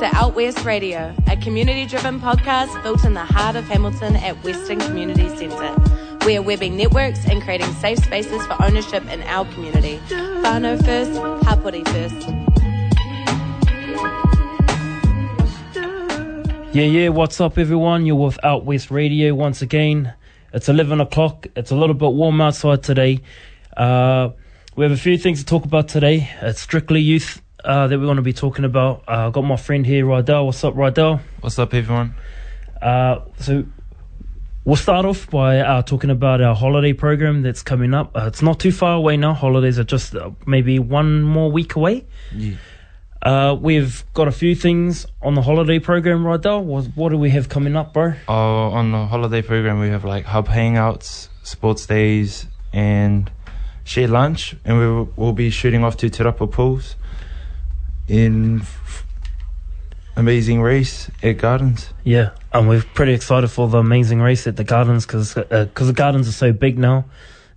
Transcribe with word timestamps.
to 0.00 0.06
Out 0.16 0.34
West 0.34 0.64
Radio, 0.64 1.14
a 1.26 1.36
community 1.36 1.84
driven 1.84 2.18
podcast 2.20 2.82
built 2.82 3.04
in 3.04 3.12
the 3.12 3.20
heart 3.20 3.54
of 3.54 3.66
Hamilton 3.68 4.16
at 4.16 4.42
Western 4.42 4.80
Community 4.80 5.28
Centre. 5.36 5.76
We 6.24 6.38
are 6.38 6.42
webbing 6.42 6.74
networks 6.74 7.26
and 7.28 7.42
creating 7.42 7.70
safe 7.74 7.98
spaces 7.98 8.46
for 8.46 8.56
ownership 8.64 9.06
in 9.10 9.20
our 9.24 9.44
community. 9.52 10.00
Whānau 10.08 10.82
first, 10.86 11.10
Hapori 11.44 11.86
first. 11.88 12.28
Yeah, 16.74 16.84
yeah, 16.84 17.08
what's 17.10 17.38
up, 17.38 17.58
everyone? 17.58 18.06
You're 18.06 18.16
with 18.16 18.42
Out 18.42 18.64
West 18.64 18.90
Radio 18.90 19.34
once 19.34 19.60
again. 19.60 20.14
It's 20.54 20.70
11 20.70 21.02
o'clock. 21.02 21.46
It's 21.56 21.72
a 21.72 21.76
little 21.76 21.92
bit 21.94 22.12
warm 22.12 22.40
outside 22.40 22.82
today. 22.82 23.20
Uh, 23.76 24.30
we 24.76 24.84
have 24.84 24.92
a 24.92 24.96
few 24.96 25.18
things 25.18 25.40
to 25.40 25.44
talk 25.44 25.66
about 25.66 25.88
today. 25.88 26.30
It's 26.40 26.62
strictly 26.62 27.02
youth 27.02 27.42
uh, 27.64 27.86
that 27.86 27.98
we're 27.98 28.04
going 28.04 28.16
to 28.16 28.22
be 28.22 28.32
talking 28.32 28.64
about. 28.64 29.04
Uh, 29.08 29.26
I've 29.26 29.32
got 29.32 29.42
my 29.42 29.56
friend 29.56 29.84
here, 29.84 30.04
Rydell. 30.04 30.46
What's 30.46 30.64
up, 30.64 30.74
Rydell? 30.74 31.20
What's 31.40 31.58
up, 31.58 31.74
everyone? 31.74 32.14
Uh, 32.80 33.20
so 33.38 33.64
we'll 34.64 34.76
start 34.76 35.04
off 35.04 35.28
by 35.30 35.58
uh, 35.58 35.82
talking 35.82 36.10
about 36.10 36.40
our 36.40 36.54
holiday 36.54 36.92
program 36.92 37.42
that's 37.42 37.62
coming 37.62 37.94
up. 37.94 38.16
Uh, 38.16 38.26
it's 38.26 38.42
not 38.42 38.60
too 38.60 38.72
far 38.72 38.94
away 38.94 39.16
now. 39.16 39.34
Holidays 39.34 39.78
are 39.78 39.84
just 39.84 40.14
uh, 40.14 40.30
maybe 40.46 40.78
one 40.78 41.22
more 41.22 41.50
week 41.50 41.76
away. 41.76 42.06
Yeah. 42.34 42.56
Uh, 43.22 43.54
we've 43.60 44.02
got 44.14 44.28
a 44.28 44.32
few 44.32 44.54
things 44.54 45.06
on 45.20 45.34
the 45.34 45.42
holiday 45.42 45.78
program, 45.78 46.24
Rydell. 46.24 46.64
What, 46.64 46.86
what 46.94 47.10
do 47.10 47.18
we 47.18 47.28
have 47.30 47.50
coming 47.50 47.76
up, 47.76 47.92
bro? 47.92 48.14
Uh, 48.26 48.32
on 48.32 48.92
the 48.92 49.06
holiday 49.06 49.42
program, 49.42 49.78
we 49.78 49.88
have 49.88 50.04
like 50.04 50.24
hub 50.24 50.48
hangouts, 50.48 51.28
sports 51.42 51.84
days, 51.84 52.46
and 52.72 53.30
share 53.84 54.08
lunch. 54.08 54.56
And 54.64 54.78
we 54.78 54.86
will 54.86 55.12
we'll 55.16 55.32
be 55.34 55.50
shooting 55.50 55.84
off 55.84 55.98
to 55.98 56.08
Te 56.08 56.24
Rapa 56.24 56.50
Pools 56.50 56.96
in 58.10 58.62
amazing 60.16 60.60
race 60.60 61.08
at 61.22 61.38
Gardens. 61.38 61.94
Yeah, 62.02 62.30
and 62.52 62.68
we're 62.68 62.82
pretty 62.82 63.14
excited 63.14 63.48
for 63.48 63.68
the 63.68 63.78
amazing 63.78 64.20
race 64.20 64.48
at 64.48 64.56
the 64.56 64.64
Gardens 64.64 65.06
because 65.06 65.34
the 65.34 65.92
Gardens 65.94 66.28
are 66.28 66.32
so 66.32 66.52
big 66.52 66.76
now. 66.76 67.04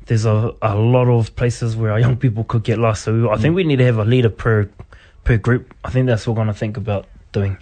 There's 0.05 0.25
a, 0.25 0.53
a 0.61 0.75
lot 0.75 1.07
of 1.07 1.35
places 1.35 1.75
where 1.75 1.91
our 1.91 1.99
young 1.99 2.17
people 2.17 2.43
could 2.43 2.63
get 2.63 2.77
lost. 2.77 3.03
So 3.03 3.31
I 3.31 3.37
think 3.37 3.55
we 3.55 3.63
need 3.63 3.77
to 3.77 3.85
have 3.85 3.97
a 3.97 4.05
leader 4.05 4.29
per 4.29 4.69
per 5.23 5.37
group. 5.37 5.73
I 5.83 5.89
think 5.89 6.05
that's 6.05 6.27
what 6.27 6.33
we're 6.33 6.43
going 6.43 6.53
to 6.53 6.59
think 6.59 6.77
about 6.77 7.07
doing. 7.31 7.57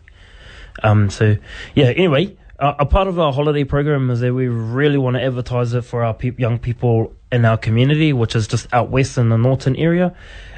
Um. 0.83 1.09
So 1.09 1.37
yeah. 1.75 1.85
Anyway, 1.85 2.35
uh, 2.59 2.73
a 2.77 2.85
part 2.85 3.07
of 3.07 3.19
our 3.19 3.31
holiday 3.31 3.63
program 3.63 4.09
is 4.09 4.19
that 4.19 4.33
we 4.33 4.47
really 4.47 4.97
want 4.97 5.15
to 5.15 5.23
advertise 5.23 5.73
it 5.73 5.83
for 5.83 6.03
our 6.03 6.13
pe- 6.13 6.35
young 6.37 6.59
people 6.59 7.13
in 7.31 7.45
our 7.45 7.57
community, 7.57 8.11
which 8.11 8.35
is 8.35 8.47
just 8.47 8.67
out 8.73 8.89
west 8.89 9.17
in 9.17 9.29
the 9.29 9.37
Norton 9.37 9.77
area. 9.77 10.13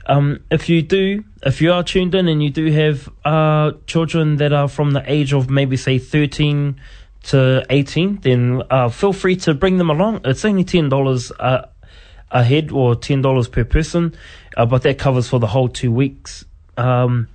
Um, 0.05 0.43
if 0.51 0.67
you 0.69 0.81
do, 0.81 1.23
if 1.45 1.61
you 1.61 1.71
are 1.71 1.83
tuned 1.83 2.13
in 2.15 2.27
and 2.27 2.43
you 2.43 2.49
do 2.49 2.71
have 2.71 3.09
uh, 3.23 3.71
children 3.87 4.37
that 4.37 4.51
are 4.51 4.67
from 4.67 4.91
the 4.91 5.03
age 5.11 5.33
of 5.33 5.49
maybe 5.49 5.77
say 5.77 5.97
13 5.97 6.79
to 7.23 7.65
18, 7.69 8.19
then 8.21 8.63
uh, 8.69 8.89
feel 8.89 9.13
free 9.13 9.35
to 9.37 9.53
bring 9.53 9.77
them 9.77 9.89
along. 9.89 10.21
It's 10.25 10.43
only 10.43 10.65
$10 10.65 11.31
uh, 11.39 11.65
a 12.31 12.43
head 12.43 12.71
or 12.71 12.95
$10 12.95 13.51
per 13.51 13.63
person, 13.63 14.15
uh, 14.57 14.65
but 14.65 14.81
that 14.81 14.97
covers 14.97 15.29
for 15.29 15.39
the 15.39 15.47
whole 15.47 15.69
two 15.69 15.91
weeks. 15.91 16.43
Um, 16.75 17.29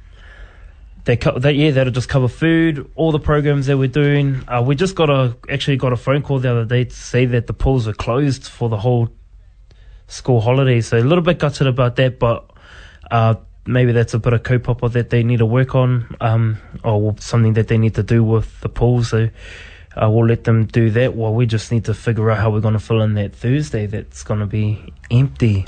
they 1.05 1.17
co- 1.17 1.39
that 1.39 1.55
yeah, 1.55 1.71
that'll 1.71 1.93
just 1.93 2.11
cover 2.11 2.29
food, 2.29 2.91
all 2.95 3.13
the 3.13 3.19
programs 3.19 3.67
that 3.67 3.79
we're 3.79 3.89
doing. 3.89 4.43
Uh, 4.47 4.63
we 4.63 4.75
just 4.75 4.95
got 4.95 5.09
a 5.09 5.35
actually 5.49 5.79
got 5.79 5.91
a 5.91 5.97
phone 5.97 6.21
call 6.23 6.39
the 6.39 6.51
other 6.51 6.67
day 6.67 6.85
to 6.85 6.95
say 6.95 7.25
that 7.25 7.47
the 7.47 7.55
pools 7.55 7.89
are 7.89 7.95
closed 7.95 8.47
for 8.47 8.69
the 8.69 8.77
whole 8.77 9.09
school 10.07 10.43
holiday. 10.43 10.83
So 10.83 10.99
a 10.99 11.01
little 11.01 11.25
bit 11.25 11.39
gutted 11.39 11.67
about 11.67 11.97
that, 11.97 12.19
but 12.19 12.51
uh, 13.11 13.35
maybe 13.67 13.93
that's 13.93 14.15
a 14.15 14.19
bit 14.19 14.33
of 14.33 14.43
kaupapa 14.43 14.91
that 14.93 15.11
they 15.11 15.23
need 15.23 15.39
to 15.39 15.47
work 15.47 15.75
on, 15.75 16.17
um, 16.21 16.57
or 16.85 17.15
something 17.19 17.55
that 17.55 17.69
they 17.69 17.79
need 17.79 17.95
to 17.95 18.03
do 18.03 18.25
with 18.25 18.61
the 18.61 18.69
pool. 18.69 19.05
So 19.05 19.29
uh, 19.97 20.11
we'll 20.11 20.27
let 20.27 20.45
them 20.45 20.67
do 20.67 20.91
that. 20.91 21.15
While 21.15 21.35
we 21.35 21.47
just 21.47 21.71
need 21.73 21.85
to 21.87 21.95
figure 21.95 22.31
out 22.31 22.39
how 22.39 22.51
we're 22.51 22.61
going 22.61 22.75
to 22.75 22.81
fill 22.81 23.03
in 23.03 23.15
that 23.15 23.35
Thursday 23.35 23.87
that's 23.87 24.23
going 24.23 24.41
to 24.41 24.47
be 24.47 24.93
empty. 25.11 25.67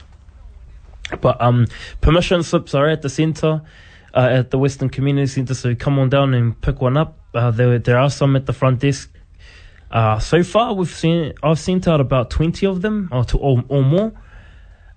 But 1.21 1.41
um, 1.41 1.67
permission 2.01 2.43
slips 2.43 2.75
are 2.75 2.89
at 2.89 3.03
the 3.03 3.09
centre, 3.09 3.63
uh, 4.15 4.29
at 4.31 4.51
the 4.51 4.59
Western 4.59 4.89
Community 4.89 5.27
Centre. 5.27 5.55
So 5.55 5.75
come 5.75 5.99
on 5.99 6.09
down 6.09 6.35
and 6.35 6.61
pick 6.61 6.81
one 6.81 6.97
up. 6.97 7.19
Uh, 7.35 7.51
there 7.51 7.79
there 7.79 7.99
are 7.99 8.11
some 8.11 8.37
at 8.37 8.47
the 8.47 8.53
front 8.53 8.81
desk. 8.81 9.11
Uh, 9.91 10.21
so 10.21 10.45
far, 10.45 10.73
we've 10.73 10.89
seen 10.89 11.33
I've 11.43 11.59
sent 11.59 11.89
out 11.89 12.01
about 12.01 12.31
twenty 12.31 12.65
of 12.67 12.81
them, 12.81 13.09
or 13.11 13.25
to, 13.25 13.39
or, 13.39 13.65
or 13.69 13.83
more. 13.83 14.13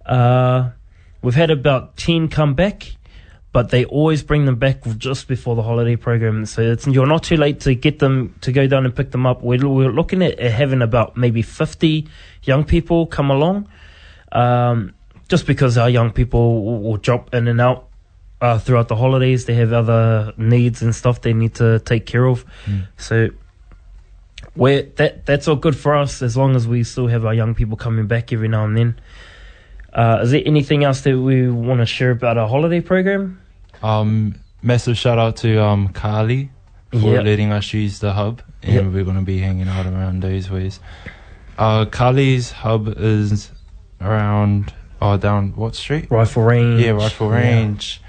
Uh, 0.06 0.70
we've 1.24 1.34
had 1.34 1.50
about 1.50 1.98
ten 1.98 2.28
come 2.28 2.54
back, 2.54 2.96
but 3.52 3.70
they 3.70 3.86
always 3.86 4.22
bring 4.24 4.46
them 4.46 4.58
back 4.58 4.84
just 4.98 5.28
before 5.28 5.56
the 5.56 5.64
holiday 5.64 5.96
program. 5.96 6.46
So 6.46 6.62
it's, 6.62 6.86
you're 6.86 7.08
not 7.08 7.24
too 7.24 7.38
late 7.38 7.60
to 7.62 7.74
get 7.74 8.00
them 8.00 8.36
to 8.42 8.52
go 8.52 8.68
down 8.68 8.86
and 8.86 8.96
pick 8.96 9.12
them 9.12 9.26
up. 9.26 9.42
We're, 9.42 9.68
we're 9.68 9.92
looking 9.92 10.22
at 10.22 10.40
having 10.40 10.82
about 10.82 11.18
maybe 11.18 11.42
fifty 11.42 12.08
young 12.44 12.64
people 12.64 13.08
come 13.08 13.32
along. 13.32 13.68
Um, 14.32 14.94
just 15.30 15.48
because 15.48 15.78
our 15.78 15.90
young 15.90 16.12
people 16.12 16.64
will, 16.64 16.80
will 16.82 16.98
drop 16.98 17.34
in 17.34 17.48
and 17.48 17.62
out 17.62 17.88
uh, 18.42 18.60
throughout 18.60 18.88
the 18.88 18.96
holidays, 18.96 19.46
they 19.46 19.54
have 19.54 19.72
other 19.72 20.34
needs 20.38 20.82
and 20.82 20.94
stuff 20.94 21.22
they 21.22 21.34
need 21.34 21.56
to 21.56 21.80
take 21.80 22.06
care 22.06 22.26
of. 22.26 22.44
So 22.98 23.30
we're, 24.56 24.84
that 24.98 25.26
that's 25.26 25.48
all 25.48 25.56
good 25.56 25.76
for 25.76 25.96
us 25.96 26.22
as 26.22 26.36
long 26.36 26.56
as 26.56 26.68
we 26.68 26.84
still 26.84 27.08
have 27.08 27.26
our 27.26 27.34
young 27.34 27.56
people 27.56 27.78
coming 27.78 28.08
back 28.08 28.34
every 28.34 28.48
now 28.48 28.66
and 28.66 28.76
then. 28.76 29.00
Uh, 29.94 30.20
is 30.24 30.32
there 30.32 30.42
anything 30.46 30.84
else 30.84 31.02
that 31.02 31.18
we 31.18 31.50
want 31.50 31.80
to 31.80 31.86
share 31.86 32.12
about 32.12 32.38
our 32.38 32.48
holiday 32.48 32.82
program? 32.82 33.40
Um, 33.82 34.36
massive 34.62 34.98
shout 34.98 35.20
out 35.20 35.38
to 35.38 35.62
um 35.64 35.90
Carly 35.90 36.50
for 36.92 36.98
Yep. 37.14 37.26
letting 37.26 37.52
us 37.52 37.74
use 37.74 38.00
the 38.00 38.14
hub, 38.14 38.42
and 38.64 38.74
Yep. 38.74 38.86
we're 38.94 39.04
going 39.04 39.18
to 39.18 39.24
be 39.24 39.40
hanging 39.40 39.68
out 39.68 39.86
around 39.86 40.22
those 40.24 40.50
ways. 40.50 40.80
Uh, 41.58 41.86
Carly's 41.86 42.52
hub 42.52 42.88
is 42.98 43.52
around 44.02 44.74
oh 45.02 45.18
down 45.18 45.54
what 45.56 45.76
street? 45.76 46.08
Rifle 46.10 46.44
range. 46.44 46.82
Yeah, 46.82 46.92
Rifle 46.92 47.30
Range. 47.30 48.02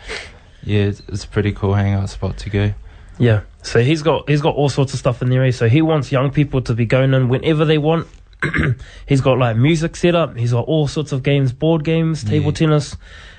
Yeah, 0.62 0.84
it's, 0.84 1.02
it's 1.08 1.24
a 1.24 1.28
pretty 1.28 1.52
cool 1.52 1.74
hangout 1.74 2.08
spot 2.08 2.38
to 2.38 2.50
go. 2.50 2.72
Yeah. 3.18 3.40
So 3.62 3.80
he's 3.82 4.02
got 4.02 4.28
he's 4.28 4.40
got 4.40 4.54
all 4.54 4.68
sorts 4.70 4.92
of 4.94 4.98
stuff 4.98 5.20
in 5.22 5.28
there. 5.28 5.44
eh? 5.44 5.50
So 5.50 5.68
he 5.68 5.82
wants 5.82 6.10
young 6.10 6.30
people 6.30 6.62
to 6.62 6.74
be 6.74 6.86
going 6.86 7.12
in 7.14 7.28
whenever 7.28 7.64
they 7.64 7.78
want. 7.78 8.06
he's 9.06 9.21
got 9.21 9.38
like 9.38 9.56
music 9.56 9.97
set 9.97 10.15
up. 10.15 10.37
He's 10.37 10.53
got 10.53 10.66
all 10.66 10.87
sorts 10.88 11.12
of 11.12 11.22
games, 11.22 11.53
board 11.53 11.84
games, 11.84 12.25
table 12.25 12.47
Yeah. 12.47 12.53
tennis. 12.53 12.97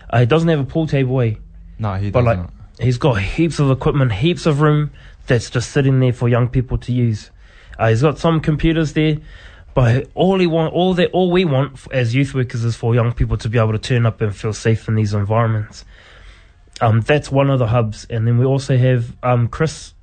Uh, 0.09 0.19
he 0.19 0.25
doesn't 0.25 0.49
have 0.49 0.59
a 0.59 0.65
pool 0.65 0.87
table. 0.87 1.19
Eh? 1.21 1.35
No, 1.79 1.95
he 1.95 2.09
But 2.11 2.23
doesn't. 2.23 2.41
like, 2.41 2.49
he's 2.79 2.97
got 2.97 3.15
heaps 3.21 3.59
of 3.59 3.71
equipment, 3.71 4.13
heaps 4.13 4.45
of 4.45 4.61
room 4.61 4.91
that's 5.27 5.49
just 5.49 5.71
sitting 5.71 5.99
there 5.99 6.13
for 6.13 6.29
young 6.29 6.47
people 6.47 6.77
to 6.79 6.91
use. 6.93 7.31
Uh, 7.77 7.89
he's 7.89 8.01
got 8.01 8.17
some 8.19 8.39
computers 8.39 8.93
there, 8.93 9.17
but 9.73 10.07
all 10.15 10.39
he 10.39 10.47
want, 10.47 10.73
all 10.73 10.93
that, 10.93 11.09
all 11.11 11.31
we 11.31 11.43
want 11.43 11.77
as 11.91 12.15
youth 12.15 12.33
workers 12.33 12.63
is 12.63 12.75
for 12.75 12.95
young 12.95 13.11
people 13.11 13.35
to 13.37 13.49
be 13.49 13.57
able 13.57 13.73
to 13.73 13.79
turn 13.79 14.05
up 14.05 14.21
and 14.21 14.33
feel 14.35 14.53
safe 14.53 14.87
in 14.87 14.95
these 14.95 15.13
environments. 15.13 15.83
Um, 16.81 17.01
that's 17.01 17.31
one 17.31 17.49
of 17.49 17.59
the 17.59 17.67
hubs, 17.67 18.05
and 18.09 18.27
then 18.27 18.37
we 18.37 18.45
also 18.45 18.77
have 18.77 19.15
um 19.23 19.47
Chris. 19.47 19.93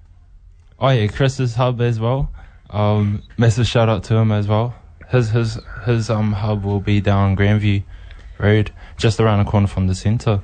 Oh 0.79 0.89
yeah, 0.89 1.07
Chris's 1.07 1.55
hub 1.55 1.81
as 1.81 2.01
well. 2.01 2.31
Um, 2.71 3.23
massive 3.39 3.67
shout 3.67 3.89
out 3.89 4.05
to 4.05 4.17
him 4.17 4.33
as 4.33 4.49
well. 4.49 4.75
His 5.13 5.31
his 5.31 5.59
his 5.85 6.11
um 6.11 6.33
hub 6.33 6.65
will 6.65 6.81
be 6.81 7.01
down 7.01 7.37
Grandview 7.37 7.85
Road, 8.39 8.73
just 8.97 9.21
around 9.21 9.45
the 9.45 9.51
corner 9.51 9.67
from 9.67 9.87
the 9.87 9.95
centre. 9.95 10.41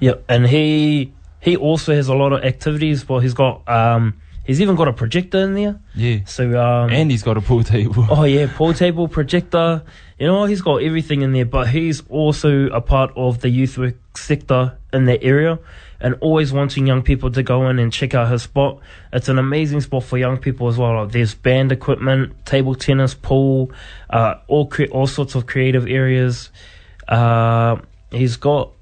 Yep, 0.00 0.24
and 0.28 0.46
he 0.46 1.12
he 1.40 1.56
also 1.56 1.94
has 1.94 2.08
a 2.08 2.14
lot 2.14 2.32
of 2.32 2.42
activities. 2.42 3.08
Well, 3.08 3.20
he's 3.20 3.34
got 3.34 3.68
um 3.68 4.20
he's 4.44 4.60
even 4.60 4.76
got 4.76 4.88
a 4.88 4.92
projector 4.92 5.38
in 5.38 5.54
there. 5.54 5.78
Yeah, 5.94 6.20
So 6.24 6.60
um 6.60 6.90
and 6.90 7.10
he's 7.10 7.22
got 7.22 7.36
a 7.36 7.40
pool 7.40 7.62
table. 7.64 8.06
Oh 8.10 8.24
yeah, 8.24 8.50
pool 8.52 8.74
table, 8.74 9.08
projector. 9.08 9.82
You 10.18 10.26
know, 10.26 10.44
he's 10.46 10.62
got 10.62 10.82
everything 10.82 11.22
in 11.22 11.32
there, 11.32 11.44
but 11.44 11.68
he's 11.68 12.02
also 12.08 12.66
a 12.68 12.80
part 12.80 13.12
of 13.16 13.40
the 13.40 13.48
youth 13.50 13.76
work 13.76 13.96
sector 14.16 14.78
in 14.92 15.06
that 15.06 15.22
area 15.22 15.58
and 16.00 16.16
always 16.20 16.52
wanting 16.52 16.86
young 16.86 17.02
people 17.02 17.30
to 17.30 17.42
go 17.42 17.68
in 17.68 17.78
and 17.78 17.92
check 17.92 18.14
out 18.14 18.30
his 18.30 18.42
spot. 18.42 18.78
It's 19.12 19.28
an 19.28 19.38
amazing 19.38 19.80
spot 19.82 20.04
for 20.04 20.18
young 20.18 20.36
people 20.38 20.68
as 20.68 20.76
well. 20.76 21.06
There's 21.06 21.34
band 21.34 21.70
equipment, 21.72 22.44
table 22.44 22.74
tennis, 22.74 23.14
pool, 23.14 23.70
uh, 24.10 24.34
all 24.48 24.66
cre- 24.66 24.90
all 24.90 25.06
sorts 25.06 25.34
of 25.34 25.46
creative 25.46 25.86
areas. 25.86 26.50
Uh, 27.08 27.76
he's 28.10 28.36
got 28.36 28.72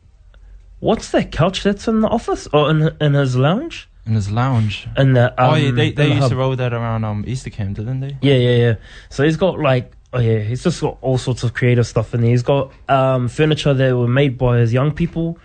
what's 0.81 1.11
that 1.11 1.31
couch 1.31 1.63
that's 1.63 1.87
in 1.89 2.01
the 2.01 2.09
office 2.09 2.47
or 2.53 2.71
in 2.71 2.97
in 3.01 3.15
his 3.15 3.37
lounge? 3.37 3.87
in 4.07 4.15
his 4.15 4.31
lounge. 4.31 4.89
In 4.97 5.13
the 5.13 5.31
um, 5.43 5.53
oh 5.53 5.55
yeah, 5.55 5.71
they 5.71 5.93
they 5.93 6.05
the 6.05 6.09
used 6.09 6.21
hub. 6.23 6.31
to 6.31 6.37
roll 6.37 6.57
that 6.57 6.73
around 6.73 7.05
um 7.05 7.25
Easter 7.27 7.51
camp, 7.51 7.77
didn't 7.77 8.01
they? 8.01 8.17
Yeah, 8.23 8.35
yeah, 8.35 8.57
yeah. 8.57 8.75
So 9.09 9.25
he's 9.25 9.37
got 9.37 9.59
like, 9.59 9.93
oh 10.13 10.19
yeah, 10.21 10.41
he's 10.41 10.63
just 10.63 10.81
got 10.81 10.99
all 11.01 11.19
sorts 11.19 11.43
of 11.45 11.55
creative 11.55 11.87
stuff 11.87 12.15
in 12.15 12.23
there. 12.23 12.31
He's 12.31 12.43
got 12.43 12.73
um, 12.89 13.29
furniture 13.29 13.75
that 13.75 13.97
were 13.97 14.09
made 14.09 14.37
by 14.39 14.59
his 14.59 14.73
young 14.73 14.93
people, 14.93 15.39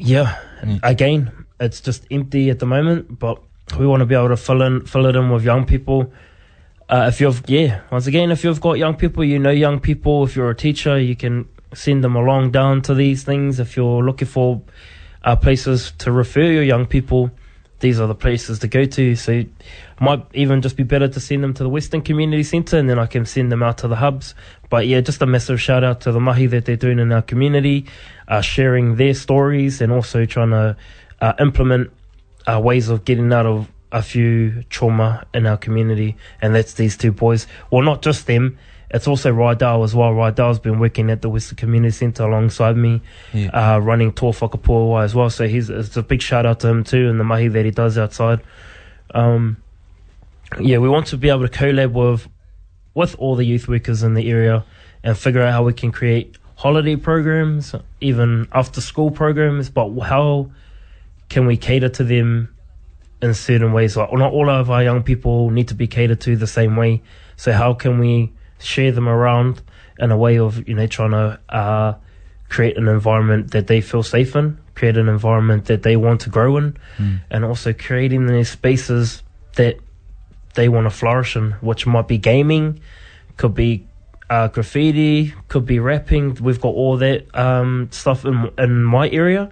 yeah, 0.00 0.36
Mm. 0.62 0.80
again, 0.82 1.30
it's 1.58 1.80
just 1.80 2.06
empty 2.10 2.50
at 2.50 2.58
the 2.58 2.66
moment. 2.66 3.18
But 3.18 3.40
we 3.78 3.86
want 3.86 4.00
to 4.00 4.06
be 4.06 4.14
able 4.14 4.28
to 4.28 4.36
fill 4.36 4.62
in, 4.62 4.84
fill 4.86 5.06
it 5.06 5.16
in 5.16 5.30
with 5.30 5.44
young 5.44 5.64
people. 5.64 6.12
Uh, 6.88 7.06
if 7.08 7.20
you've, 7.20 7.42
yeah, 7.46 7.80
once 7.92 8.06
again, 8.06 8.30
if 8.32 8.42
you've 8.42 8.60
got 8.60 8.72
young 8.78 8.94
people, 8.96 9.22
you 9.24 9.38
know 9.38 9.50
young 9.50 9.78
people. 9.78 10.24
If 10.24 10.34
you're 10.36 10.50
a 10.50 10.56
teacher, 10.56 10.98
you 10.98 11.14
can 11.14 11.48
send 11.72 12.02
them 12.02 12.16
along 12.16 12.50
down 12.50 12.82
to 12.82 12.94
these 12.94 13.22
things. 13.22 13.60
If 13.60 13.76
you're 13.76 14.02
looking 14.02 14.26
for 14.26 14.60
uh, 15.22 15.36
places 15.36 15.92
to 15.98 16.10
refer 16.10 16.42
your 16.42 16.64
young 16.64 16.86
people, 16.86 17.30
these 17.80 17.98
are 17.98 18.06
the 18.06 18.14
places 18.14 18.58
to 18.60 18.68
go 18.68 18.84
to. 18.84 19.16
So 19.16 19.32
it 19.32 19.48
might 20.00 20.24
even 20.34 20.62
just 20.62 20.76
be 20.76 20.82
better 20.82 21.08
to 21.08 21.20
send 21.20 21.42
them 21.42 21.54
to 21.54 21.62
the 21.62 21.68
Western 21.68 22.02
Community 22.02 22.42
Centre 22.42 22.78
and 22.78 22.88
then 22.88 22.98
I 22.98 23.06
can 23.06 23.26
send 23.26 23.50
them 23.50 23.62
out 23.62 23.78
to 23.78 23.88
the 23.88 23.96
hubs. 23.96 24.34
But 24.68 24.86
yeah, 24.86 25.00
just 25.00 25.20
a 25.22 25.26
massive 25.26 25.60
shout 25.60 25.82
out 25.82 26.02
to 26.02 26.12
the 26.12 26.20
mahi 26.20 26.46
that 26.46 26.64
they're 26.64 26.76
doing 26.76 26.98
in 26.98 27.10
our 27.12 27.22
community, 27.22 27.86
uh, 28.28 28.40
sharing 28.40 28.96
their 28.96 29.14
stories 29.14 29.80
and 29.80 29.92
also 29.92 30.24
trying 30.24 30.50
to 30.50 30.76
uh, 31.20 31.32
implement 31.40 31.90
uh, 32.46 32.60
ways 32.62 32.88
of 32.88 33.04
getting 33.04 33.32
out 33.32 33.46
of 33.46 33.68
a 33.92 34.02
few 34.02 34.62
trauma 34.70 35.26
in 35.34 35.46
our 35.46 35.56
community. 35.56 36.16
And 36.40 36.54
that's 36.54 36.74
these 36.74 36.96
two 36.96 37.12
boys. 37.12 37.46
Well, 37.70 37.82
not 37.82 38.02
just 38.02 38.26
them. 38.26 38.58
It's 38.92 39.06
also 39.06 39.32
Rydell 39.32 39.84
as 39.84 39.94
well. 39.94 40.10
Rydell's 40.12 40.58
been 40.58 40.80
working 40.80 41.10
at 41.10 41.22
the 41.22 41.28
Western 41.28 41.56
Community 41.56 41.92
Centre 41.92 42.24
alongside 42.24 42.76
me 42.76 43.00
Yeah. 43.32 43.50
uh, 43.50 43.78
running 43.78 44.12
Tour 44.12 44.32
Whakapua 44.32 45.04
as 45.04 45.14
well. 45.14 45.30
So 45.30 45.46
he's 45.46 45.70
it's 45.70 45.96
a 45.96 46.02
big 46.02 46.20
shout 46.20 46.44
out 46.44 46.60
to 46.60 46.68
him 46.68 46.82
too 46.84 47.08
and 47.08 47.18
the 47.20 47.24
mahi 47.24 47.48
that 47.48 47.64
he 47.64 47.70
does 47.70 47.96
outside. 47.96 48.40
Um, 49.14 49.56
yeah, 50.60 50.78
we 50.78 50.88
want 50.88 51.06
to 51.08 51.16
be 51.16 51.28
able 51.28 51.46
to 51.46 51.58
collab 51.58 51.92
with 51.92 52.28
with 52.94 53.14
all 53.18 53.36
the 53.36 53.44
youth 53.44 53.68
workers 53.68 54.02
in 54.02 54.14
the 54.14 54.28
area 54.28 54.64
and 55.04 55.16
figure 55.16 55.40
out 55.42 55.52
how 55.52 55.62
we 55.62 55.72
can 55.72 55.92
create 55.92 56.36
holiday 56.56 56.96
programs, 56.96 57.74
even 58.00 58.48
after 58.52 58.80
school 58.80 59.10
programs. 59.12 59.70
But 59.70 59.96
how 60.00 60.50
can 61.28 61.46
we 61.46 61.56
cater 61.56 61.88
to 61.90 62.02
them 62.04 62.52
in 63.22 63.34
certain 63.34 63.72
ways? 63.72 63.96
Like 63.96 64.12
not 64.12 64.32
all 64.32 64.50
of 64.50 64.68
our 64.68 64.82
young 64.82 65.04
people 65.04 65.50
need 65.50 65.68
to 65.68 65.74
be 65.76 65.86
catered 65.86 66.20
to 66.22 66.34
the 66.34 66.48
same 66.48 66.74
way. 66.74 67.02
So 67.36 67.52
how 67.52 67.72
can 67.74 68.00
we 68.00 68.32
share 68.60 68.92
them 68.92 69.08
around 69.08 69.62
in 69.98 70.10
a 70.10 70.16
way 70.16 70.38
of 70.38 70.66
you 70.68 70.74
know 70.74 70.86
trying 70.86 71.10
to 71.10 71.40
uh, 71.48 71.94
create 72.48 72.76
an 72.76 72.88
environment 72.88 73.50
that 73.52 73.66
they 73.66 73.80
feel 73.80 74.02
safe 74.02 74.34
in, 74.36 74.58
create 74.74 74.96
an 74.96 75.08
environment 75.08 75.66
that 75.66 75.82
they 75.82 75.96
want 75.96 76.20
to 76.22 76.30
grow 76.30 76.56
in, 76.56 76.76
and 77.30 77.44
also 77.44 77.72
creating 77.72 78.26
these 78.26 78.50
spaces 78.50 79.22
that 79.56 79.78
they 80.54 80.68
want 80.68 80.84
to 80.86 80.90
flourish 80.90 81.36
in, 81.36 81.52
which 81.60 81.86
might 81.86 82.08
be 82.08 82.18
gaming, 82.18 82.80
could 83.36 83.54
be 83.54 83.86
uh, 84.28 84.48
graffiti, 84.48 85.34
could 85.48 85.66
be 85.66 85.78
rapping. 85.78 86.34
We've 86.40 86.60
got 86.60 86.74
all 86.74 86.96
that 86.98 87.26
um, 87.36 87.88
stuff 87.92 88.24
in 88.24 88.50
in 88.58 88.82
my 88.84 89.08
area. 89.10 89.50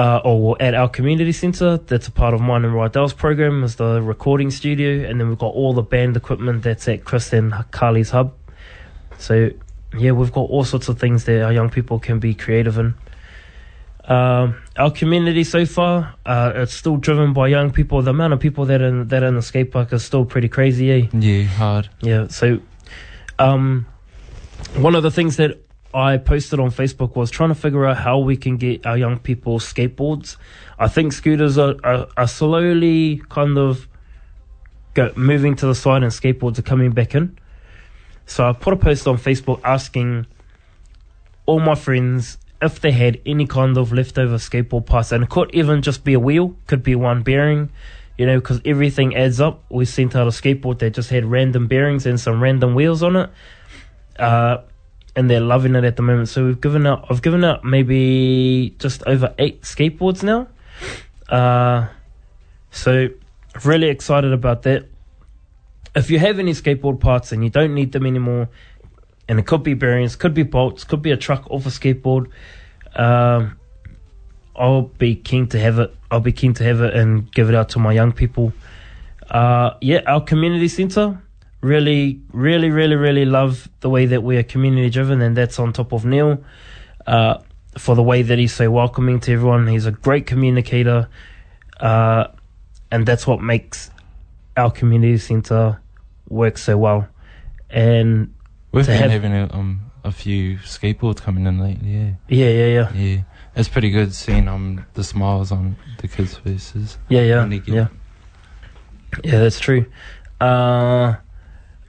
Uh, 0.00 0.18
or 0.24 0.56
at 0.62 0.72
our 0.72 0.88
community 0.88 1.30
centre, 1.30 1.76
that's 1.76 2.08
a 2.08 2.10
part 2.10 2.32
of 2.32 2.40
mine 2.40 2.64
and 2.64 2.72
Rydell's 2.72 3.12
program, 3.12 3.62
is 3.62 3.76
the 3.76 4.00
recording 4.00 4.50
studio, 4.50 5.06
and 5.06 5.20
then 5.20 5.28
we've 5.28 5.36
got 5.36 5.52
all 5.52 5.74
the 5.74 5.82
band 5.82 6.16
equipment 6.16 6.62
that's 6.62 6.88
at 6.88 7.04
Chris 7.04 7.34
and 7.34 7.52
Carly's 7.70 8.08
hub. 8.08 8.32
So, 9.18 9.50
yeah, 9.98 10.12
we've 10.12 10.32
got 10.32 10.48
all 10.48 10.64
sorts 10.64 10.88
of 10.88 10.98
things 10.98 11.24
that 11.24 11.42
our 11.42 11.52
young 11.52 11.68
people 11.68 11.98
can 11.98 12.18
be 12.18 12.32
creative 12.32 12.78
in. 12.78 12.94
Um, 14.06 14.62
our 14.78 14.90
community 14.90 15.44
so 15.44 15.66
far, 15.66 16.14
uh, 16.24 16.52
it's 16.54 16.72
still 16.72 16.96
driven 16.96 17.34
by 17.34 17.48
young 17.48 17.70
people. 17.70 18.00
The 18.00 18.12
amount 18.12 18.32
of 18.32 18.40
people 18.40 18.64
that 18.64 18.80
are 18.80 18.88
in, 18.88 19.08
that 19.08 19.22
are 19.22 19.26
in 19.26 19.34
the 19.34 19.42
skate 19.42 19.70
park 19.70 19.92
is 19.92 20.02
still 20.02 20.24
pretty 20.24 20.48
crazy, 20.48 20.90
eh? 20.90 21.08
Yeah, 21.12 21.44
hard. 21.44 21.90
Yeah. 22.00 22.28
So, 22.28 22.60
um, 23.38 23.84
one 24.76 24.94
of 24.94 25.02
the 25.02 25.10
things 25.10 25.36
that 25.36 25.60
I 25.92 26.18
posted 26.18 26.60
on 26.60 26.70
Facebook 26.70 27.16
was 27.16 27.30
trying 27.30 27.48
to 27.48 27.54
figure 27.54 27.84
out 27.86 27.96
how 27.96 28.18
we 28.18 28.36
can 28.36 28.56
get 28.56 28.86
our 28.86 28.96
young 28.96 29.18
people 29.18 29.58
skateboards. 29.58 30.36
I 30.78 30.88
think 30.88 31.12
scooters 31.12 31.58
are, 31.58 31.74
are, 31.82 32.06
are 32.16 32.28
slowly 32.28 33.22
kind 33.28 33.58
of 33.58 33.88
go, 34.94 35.12
moving 35.16 35.56
to 35.56 35.66
the 35.66 35.74
side 35.74 36.02
and 36.02 36.12
skateboards 36.12 36.58
are 36.58 36.62
coming 36.62 36.92
back 36.92 37.14
in. 37.14 37.36
So 38.26 38.48
I 38.48 38.52
put 38.52 38.72
a 38.72 38.76
post 38.76 39.08
on 39.08 39.18
Facebook 39.18 39.60
asking 39.64 40.26
all 41.46 41.58
my 41.58 41.74
friends 41.74 42.38
if 42.62 42.80
they 42.80 42.92
had 42.92 43.20
any 43.26 43.46
kind 43.46 43.76
of 43.76 43.92
leftover 43.92 44.36
skateboard 44.36 44.86
parts, 44.86 45.12
and 45.12 45.24
it 45.24 45.30
could 45.30 45.52
even 45.54 45.82
just 45.82 46.04
be 46.04 46.12
a 46.12 46.20
wheel, 46.20 46.54
could 46.66 46.82
be 46.82 46.94
one 46.94 47.22
bearing, 47.22 47.70
you 48.18 48.26
know, 48.26 48.38
because 48.38 48.60
everything 48.64 49.16
adds 49.16 49.40
up. 49.40 49.64
We 49.70 49.84
sent 49.84 50.14
out 50.14 50.26
a 50.26 50.30
skateboard 50.30 50.78
that 50.80 50.90
just 50.90 51.10
had 51.10 51.24
random 51.24 51.66
bearings 51.66 52.06
and 52.06 52.20
some 52.20 52.42
random 52.42 52.74
wheels 52.74 53.02
on 53.02 53.16
it, 53.16 53.30
uh, 54.18 54.58
and 55.16 55.28
they're 55.28 55.40
loving 55.40 55.74
it 55.74 55.84
at 55.84 55.96
the 55.96 56.02
moment. 56.02 56.28
So 56.28 56.46
we've 56.46 56.60
given 56.60 56.86
out, 56.86 57.06
I've 57.10 57.22
given 57.22 57.44
out 57.44 57.64
maybe 57.64 58.74
just 58.78 59.02
over 59.06 59.34
eight 59.38 59.62
skateboards 59.62 60.22
now. 60.22 60.48
Uh, 61.28 61.88
so 62.70 63.08
really 63.64 63.88
excited 63.88 64.32
about 64.32 64.62
that. 64.62 64.86
If 65.94 66.10
you 66.10 66.18
have 66.20 66.38
any 66.38 66.52
skateboard 66.52 67.00
parts 67.00 67.32
and 67.32 67.42
you 67.42 67.50
don't 67.50 67.74
need 67.74 67.92
them 67.92 68.06
anymore, 68.06 68.48
and 69.28 69.38
it 69.38 69.46
could 69.46 69.62
be 69.62 69.74
bearings, 69.74 70.16
could 70.16 70.34
be 70.34 70.42
bolts, 70.42 70.84
could 70.84 71.02
be 71.02 71.10
a 71.10 71.16
truck 71.16 71.48
off 71.50 71.66
a 71.66 71.68
skateboard. 71.68 72.30
Um, 72.94 73.58
I'll 74.56 74.82
be 74.82 75.14
keen 75.16 75.46
to 75.48 75.58
have 75.60 75.78
it. 75.78 75.94
I'll 76.10 76.20
be 76.20 76.32
keen 76.32 76.54
to 76.54 76.64
have 76.64 76.80
it 76.80 76.94
and 76.94 77.30
give 77.32 77.48
it 77.48 77.54
out 77.54 77.70
to 77.70 77.78
my 77.78 77.92
young 77.92 78.12
people. 78.12 78.52
Uh, 79.28 79.74
yeah, 79.80 80.00
our 80.06 80.20
community 80.20 80.68
centre 80.68 81.22
really, 81.60 82.20
really, 82.32 82.70
really, 82.70 82.96
really 82.96 83.24
love 83.24 83.68
the 83.80 83.90
way 83.90 84.06
that 84.06 84.22
we 84.22 84.36
are 84.36 84.42
community 84.42 84.90
driven, 84.90 85.20
and 85.22 85.36
that's 85.36 85.58
on 85.58 85.72
top 85.72 85.92
of 85.92 86.04
Neil. 86.04 86.42
Uh, 87.06 87.38
for 87.78 87.94
the 87.94 88.02
way 88.02 88.22
that 88.22 88.38
he's 88.38 88.52
so 88.52 88.70
welcoming 88.70 89.20
to 89.20 89.32
everyone, 89.32 89.66
he's 89.68 89.86
a 89.86 89.92
great 89.92 90.26
communicator, 90.26 91.08
uh, 91.80 92.26
and 92.90 93.06
that's 93.06 93.26
what 93.26 93.40
makes 93.40 93.90
our 94.56 94.70
community 94.70 95.16
centre 95.18 95.80
work 96.28 96.58
so 96.58 96.76
well. 96.76 97.08
And 97.70 98.34
We've 98.72 98.86
been 98.86 98.98
have- 99.00 99.10
having 99.10 99.32
a, 99.32 99.48
um 99.52 99.82
a 100.02 100.10
few 100.10 100.56
skateboards 100.58 101.18
coming 101.20 101.46
in 101.46 101.58
lately. 101.60 101.90
Yeah, 101.90 102.10
yeah, 102.28 102.48
yeah, 102.50 102.66
yeah. 102.66 102.92
yeah. 102.94 103.22
It's 103.54 103.68
pretty 103.68 103.90
good 103.90 104.14
seeing 104.14 104.48
um 104.48 104.84
the 104.94 105.04
smiles 105.04 105.52
on 105.52 105.76
the 105.98 106.08
kids' 106.08 106.36
faces. 106.36 106.98
Yeah, 107.08 107.22
yeah, 107.22 107.40
when 107.40 107.50
they 107.50 107.58
get- 107.60 107.74
yeah. 107.74 107.88
Yeah, 109.24 109.38
that's 109.40 109.60
true. 109.60 109.86
Uh, 110.40 111.14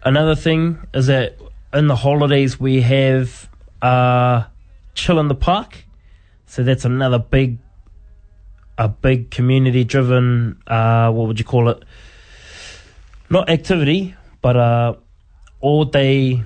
another 0.03 0.36
thing 0.36 0.79
is 0.93 1.08
that 1.08 1.38
in 1.74 1.88
the 1.88 1.96
holidays 1.96 2.60
we 2.60 2.81
have 2.81 3.50
uh, 3.81 4.43
chill 4.93 5.20
in 5.20 5.27
the 5.27 5.36
park. 5.36 5.86
So 6.46 6.63
that's 6.63 6.84
another 6.86 7.20
big, 7.20 7.60
a 8.77 8.89
big 8.89 9.31
community-driven. 9.31 10.62
Uh, 10.67 11.12
what 11.12 11.27
would 11.27 11.39
you 11.39 11.46
call 11.46 11.70
it? 11.70 11.84
Not 13.29 13.50
activity, 13.50 14.15
but 14.41 14.58
uh, 14.58 14.96
all-day 15.62 16.43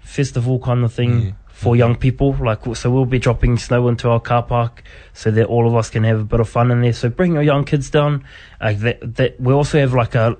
festival 0.00 0.58
kind 0.58 0.84
of 0.84 0.92
thing 0.92 1.20
Yeah. 1.20 1.30
for 1.46 1.76
young 1.76 1.94
people. 1.94 2.32
Like, 2.40 2.64
so 2.74 2.90
we'll 2.90 3.06
be 3.06 3.20
dropping 3.20 3.58
snow 3.58 3.86
into 3.88 4.10
our 4.10 4.18
car 4.20 4.42
park 4.42 4.82
so 5.12 5.30
that 5.30 5.46
all 5.46 5.68
of 5.68 5.76
us 5.76 5.88
can 5.90 6.02
have 6.02 6.18
a 6.20 6.24
bit 6.24 6.40
of 6.40 6.48
fun 6.48 6.72
in 6.72 6.80
there. 6.80 6.92
So 6.92 7.08
bring 7.08 7.34
your 7.34 7.42
young 7.42 7.64
kids 7.64 7.90
down. 7.90 8.24
Uh, 8.60 8.72
that, 8.72 9.14
that 9.16 9.40
we 9.40 9.52
also 9.52 9.78
have 9.78 9.94
like 9.94 10.16
a 10.16 10.36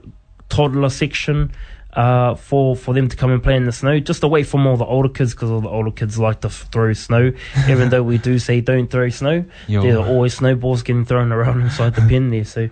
toddler 0.49 0.91
section 0.91 1.53
uh, 1.97 2.35
for 2.35 2.77
for 2.77 2.93
them 2.95 3.09
to 3.09 3.17
come 3.17 3.31
and 3.31 3.43
play 3.43 3.57
in 3.57 3.65
the 3.67 3.73
snow, 3.73 4.01
just 4.01 4.23
away 4.23 4.43
from 4.43 4.67
all 4.67 4.77
the 4.77 4.85
older 4.85 5.09
kids 5.09 5.33
because 5.33 5.51
all 5.51 5.61
the 5.61 5.69
older 5.69 5.91
kids 5.91 6.19
like 6.19 6.41
to 6.41 6.49
f- 6.49 6.69
throw 6.73 6.93
snow. 6.93 7.33
Even 7.69 7.91
though 7.91 8.03
we 8.03 8.19
do 8.19 8.39
say 8.39 8.61
don't 8.61 8.91
throw 8.91 9.09
snow, 9.09 9.45
Yo. 9.69 9.83
there 9.83 9.99
are 9.99 10.07
always 10.07 10.35
snowballs 10.35 10.83
getting 10.83 11.05
thrown 11.05 11.33
around 11.33 11.61
inside 11.61 11.95
the 11.95 12.03
pen 12.03 12.31
there. 12.31 12.45
So 12.45 12.69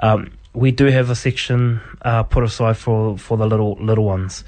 um, 0.00 0.32
we 0.54 0.70
do 0.70 0.86
have 0.86 1.10
a 1.10 1.14
section 1.14 1.80
uh, 2.02 2.22
put 2.22 2.44
aside 2.44 2.76
for 2.76 3.18
for 3.18 3.36
the 3.36 3.46
little 3.46 3.74
little 3.80 4.04
ones. 4.04 4.44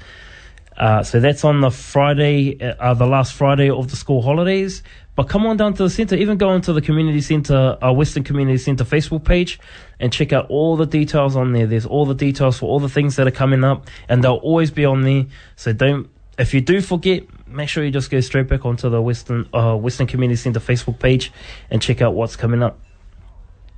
Uh, 0.77 1.03
so 1.03 1.19
that's 1.19 1.43
on 1.45 1.61
the 1.61 1.71
Friday, 1.71 2.59
uh, 2.59 2.93
the 2.93 3.05
last 3.05 3.33
Friday 3.33 3.69
of 3.69 3.89
the 3.89 3.95
school 3.95 4.21
holidays. 4.21 4.83
But 5.15 5.29
come 5.29 5.45
on 5.45 5.55
down 5.55 5.73
to 5.75 5.83
the 5.83 5.89
centre, 5.89 6.15
even 6.15 6.37
go 6.37 6.53
into 6.53 6.73
the 6.73 6.81
community 6.81 7.21
centre, 7.21 7.77
uh, 7.81 7.93
Western 7.93 8.23
Community 8.23 8.57
Centre 8.57 8.83
Facebook 8.83 9.23
page 9.23 9.59
and 9.97 10.11
check 10.11 10.33
out 10.33 10.49
all 10.49 10.75
the 10.75 10.85
details 10.85 11.37
on 11.37 11.53
there. 11.53 11.65
There's 11.65 11.85
all 11.85 12.05
the 12.05 12.13
details 12.13 12.59
for 12.59 12.65
all 12.65 12.81
the 12.81 12.89
things 12.89 13.15
that 13.15 13.25
are 13.25 13.31
coming 13.31 13.63
up 13.63 13.87
and 14.09 14.21
they'll 14.21 14.33
always 14.33 14.71
be 14.71 14.83
on 14.83 15.03
there. 15.03 15.25
So 15.55 15.71
don't, 15.71 16.09
if 16.37 16.53
you 16.53 16.59
do 16.59 16.81
forget, 16.81 17.23
make 17.47 17.69
sure 17.69 17.85
you 17.85 17.91
just 17.91 18.11
go 18.11 18.19
straight 18.19 18.49
back 18.49 18.65
onto 18.65 18.89
the 18.89 19.01
Western, 19.01 19.47
uh, 19.53 19.77
Western 19.77 20.07
Community 20.07 20.35
Centre 20.35 20.59
Facebook 20.59 20.99
page 20.99 21.31
and 21.71 21.81
check 21.81 22.01
out 22.01 22.13
what's 22.13 22.35
coming 22.35 22.61
up. 22.61 22.77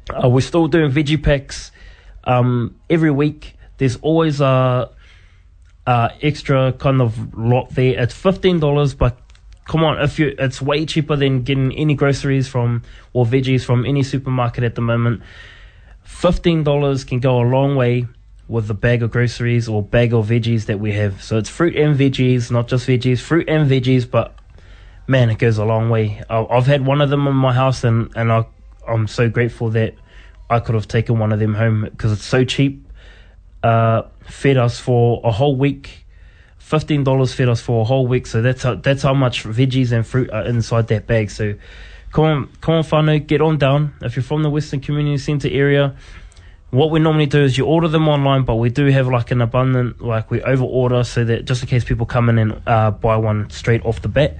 Uh, 0.09 0.27
we're 0.27 0.41
still 0.41 0.67
doing 0.67 0.91
veggie 0.91 1.21
packs 1.21 1.71
um, 2.23 2.75
every 2.89 3.11
week. 3.11 3.55
There's 3.77 3.97
always 3.97 4.41
a 4.41 4.89
uh, 5.87 6.09
extra 6.21 6.73
kind 6.73 7.01
of 7.01 7.35
lot 7.35 7.71
there. 7.71 7.99
It's 7.99 8.13
fifteen 8.13 8.59
dollars, 8.59 8.93
but 8.93 9.17
come 9.65 9.83
on, 9.83 9.99
if 10.01 10.19
you, 10.19 10.35
it's 10.37 10.61
way 10.61 10.85
cheaper 10.85 11.15
than 11.15 11.41
getting 11.41 11.73
any 11.73 11.95
groceries 11.95 12.47
from 12.47 12.83
or 13.13 13.25
veggies 13.25 13.65
from 13.65 13.85
any 13.85 14.03
supermarket 14.03 14.63
at 14.63 14.75
the 14.75 14.81
moment. 14.81 15.23
Fifteen 16.03 16.63
dollars 16.63 17.03
can 17.03 17.19
go 17.19 17.41
a 17.41 17.45
long 17.47 17.75
way 17.75 18.05
with 18.47 18.67
the 18.67 18.73
bag 18.73 19.03
of 19.03 19.11
groceries 19.11 19.67
or 19.67 19.81
bag 19.81 20.13
of 20.13 20.27
veggies 20.27 20.65
that 20.67 20.79
we 20.79 20.93
have. 20.93 21.21
So 21.21 21.37
it's 21.37 21.49
fruit 21.49 21.75
and 21.75 21.97
veggies, 21.97 22.49
not 22.51 22.67
just 22.67 22.87
veggies, 22.87 23.19
fruit 23.19 23.49
and 23.49 23.69
veggies, 23.69 24.09
but 24.09 24.33
man, 25.07 25.29
it 25.29 25.37
goes 25.37 25.57
a 25.57 25.65
long 25.65 25.89
way. 25.89 26.21
I've 26.29 26.65
had 26.65 26.85
one 26.85 27.01
of 27.01 27.09
them 27.09 27.27
in 27.27 27.35
my 27.35 27.53
house, 27.53 27.83
and 27.83 28.11
and 28.15 28.31
I 28.31 28.45
I'm 28.87 29.07
so 29.07 29.29
grateful 29.29 29.69
that 29.71 29.95
I 30.49 30.59
could 30.59 30.75
have 30.75 30.87
taken 30.87 31.19
one 31.19 31.31
of 31.33 31.39
them 31.39 31.55
home 31.55 31.81
because 31.81 32.11
it's 32.11 32.25
so 32.25 32.43
cheap. 32.43 32.86
Uh, 33.63 34.03
fed 34.21 34.57
us 34.57 34.79
for 34.79 35.21
a 35.23 35.31
whole 35.31 35.55
week. 35.55 36.05
Fifteen 36.57 37.03
dollars 37.03 37.33
fed 37.33 37.49
us 37.49 37.61
for 37.61 37.81
a 37.81 37.83
whole 37.83 38.07
week, 38.07 38.27
so 38.27 38.41
that's 38.41 38.63
how 38.63 38.75
that's 38.75 39.03
how 39.03 39.13
much 39.13 39.43
veggies 39.43 39.91
and 39.91 40.05
fruit 40.05 40.29
are 40.31 40.45
inside 40.45 40.87
that 40.87 41.07
bag. 41.07 41.31
So, 41.31 41.55
come 42.11 42.25
on, 42.25 42.49
come 42.61 42.75
on, 42.75 42.83
whānau, 42.83 43.25
get 43.25 43.41
on 43.41 43.57
down. 43.57 43.93
If 44.01 44.15
you're 44.15 44.23
from 44.23 44.43
the 44.43 44.49
Western 44.49 44.81
Community 44.81 45.17
Centre 45.17 45.49
area, 45.49 45.95
what 46.71 46.91
we 46.91 46.99
normally 46.99 47.25
do 47.25 47.43
is 47.43 47.57
you 47.57 47.65
order 47.65 47.87
them 47.87 48.09
online, 48.09 48.43
but 48.43 48.55
we 48.55 48.69
do 48.69 48.87
have 48.87 49.07
like 49.07 49.31
an 49.31 49.41
abundant, 49.41 50.01
like 50.01 50.29
we 50.29 50.41
over 50.41 50.63
order 50.63 51.03
so 51.03 51.23
that 51.23 51.45
just 51.45 51.63
in 51.63 51.69
case 51.69 51.85
people 51.85 52.05
come 52.05 52.27
in 52.29 52.37
and 52.37 52.61
uh, 52.67 52.91
buy 52.91 53.15
one 53.15 53.49
straight 53.49 53.85
off 53.85 54.01
the 54.01 54.09
bat. 54.09 54.37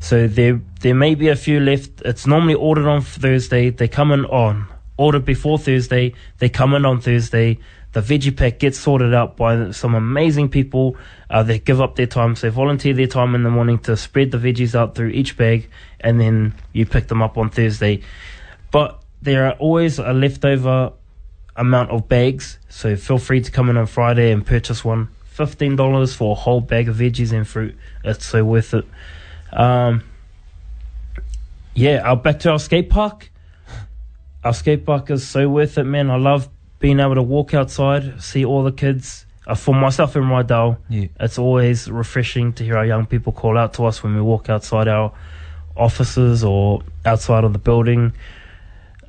So 0.00 0.26
there 0.26 0.60
there 0.80 0.94
may 0.94 1.14
be 1.14 1.28
a 1.28 1.36
few 1.36 1.60
left. 1.60 2.02
It's 2.04 2.26
normally 2.26 2.54
ordered 2.54 2.86
on 2.88 3.02
Thursday. 3.02 3.70
They 3.70 3.88
come 3.88 4.12
in 4.12 4.24
on 4.26 4.66
ordered 4.96 5.24
before 5.24 5.58
Thursday. 5.58 6.14
They 6.38 6.48
come 6.48 6.74
in 6.74 6.84
on 6.84 7.00
Thursday. 7.00 7.58
The 7.98 8.18
veggie 8.18 8.36
pack 8.36 8.60
gets 8.60 8.78
sorted 8.78 9.12
out 9.12 9.36
by 9.36 9.72
some 9.72 9.96
amazing 9.96 10.50
people. 10.50 10.96
Uh, 11.28 11.42
they 11.42 11.58
give 11.58 11.80
up 11.80 11.96
their 11.96 12.06
time, 12.06 12.36
so 12.36 12.46
they 12.46 12.54
volunteer 12.54 12.94
their 12.94 13.08
time 13.08 13.34
in 13.34 13.42
the 13.42 13.50
morning 13.50 13.80
to 13.80 13.96
spread 13.96 14.30
the 14.30 14.38
veggies 14.38 14.76
out 14.76 14.94
through 14.94 15.08
each 15.08 15.36
bag, 15.36 15.68
and 15.98 16.20
then 16.20 16.54
you 16.72 16.86
pick 16.86 17.08
them 17.08 17.22
up 17.22 17.36
on 17.36 17.50
Thursday. 17.50 18.02
But 18.70 19.02
there 19.20 19.46
are 19.46 19.54
always 19.54 19.98
a 19.98 20.12
leftover 20.12 20.92
amount 21.56 21.90
of 21.90 22.08
bags, 22.08 22.60
so 22.68 22.94
feel 22.94 23.18
free 23.18 23.40
to 23.40 23.50
come 23.50 23.68
in 23.68 23.76
on 23.76 23.86
Friday 23.86 24.30
and 24.30 24.46
purchase 24.46 24.84
one. 24.84 25.08
Fifteen 25.24 25.74
dollars 25.74 26.14
for 26.14 26.32
a 26.32 26.34
whole 26.36 26.60
bag 26.60 26.88
of 26.88 26.94
veggies 26.94 27.32
and 27.32 27.48
fruit. 27.48 27.76
It's 28.04 28.26
so 28.26 28.44
worth 28.44 28.74
it. 28.74 28.84
Um, 29.52 30.04
yeah, 31.74 32.02
our 32.08 32.16
back 32.16 32.38
to 32.40 32.52
our 32.52 32.60
skate 32.60 32.90
park. 32.90 33.32
Our 34.44 34.54
skate 34.54 34.86
park 34.86 35.10
is 35.10 35.26
so 35.26 35.48
worth 35.48 35.78
it, 35.78 35.84
man. 35.84 36.10
I 36.10 36.16
love 36.16 36.48
being 36.78 37.00
able 37.00 37.14
to 37.14 37.22
walk 37.22 37.54
outside, 37.54 38.22
see 38.22 38.44
all 38.44 38.62
the 38.62 38.72
kids. 38.72 39.26
Uh, 39.46 39.54
for 39.54 39.74
myself 39.74 40.14
and 40.14 40.26
Rydell, 40.26 40.76
Yeah. 40.88 41.06
it's 41.18 41.38
always 41.38 41.90
refreshing 41.90 42.52
to 42.54 42.64
hear 42.64 42.76
our 42.76 42.84
young 42.84 43.06
people 43.06 43.32
call 43.32 43.56
out 43.56 43.72
to 43.74 43.84
us 43.86 44.02
when 44.02 44.14
we 44.14 44.20
walk 44.20 44.50
outside 44.50 44.88
our 44.88 45.12
offices 45.76 46.44
or 46.44 46.82
outside 47.06 47.44
of 47.44 47.52
the 47.52 47.58
building. 47.58 48.12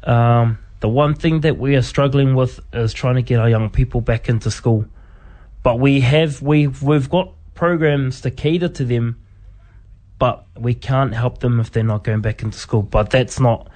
Um, 0.04 0.60
the 0.80 0.88
one 0.88 1.14
thing 1.14 1.42
that 1.42 1.58
we 1.58 1.76
are 1.76 1.82
struggling 1.82 2.36
with 2.36 2.60
is 2.72 2.94
trying 2.94 3.16
to 3.16 3.22
get 3.22 3.40
our 3.40 3.50
young 3.50 3.70
people 3.70 4.00
back 4.02 4.30
into 4.30 4.50
school. 4.50 4.86
But 5.62 5.80
we 5.80 6.00
have 6.00 6.42
we 6.42 6.68
we've 6.68 7.10
got 7.10 7.34
programs 7.54 8.22
to 8.22 8.32
cater 8.32 8.70
to 8.70 8.86
them, 8.86 9.18
but 10.20 10.46
we 10.58 10.74
can't 10.74 11.14
help 11.14 11.40
them 11.40 11.60
if 11.60 11.72
they're 11.72 11.84
not 11.84 12.06
going 12.06 12.22
back 12.22 12.42
into 12.42 12.58
school. 12.58 12.82
But 12.82 13.10
that's 13.10 13.42
not 13.42 13.68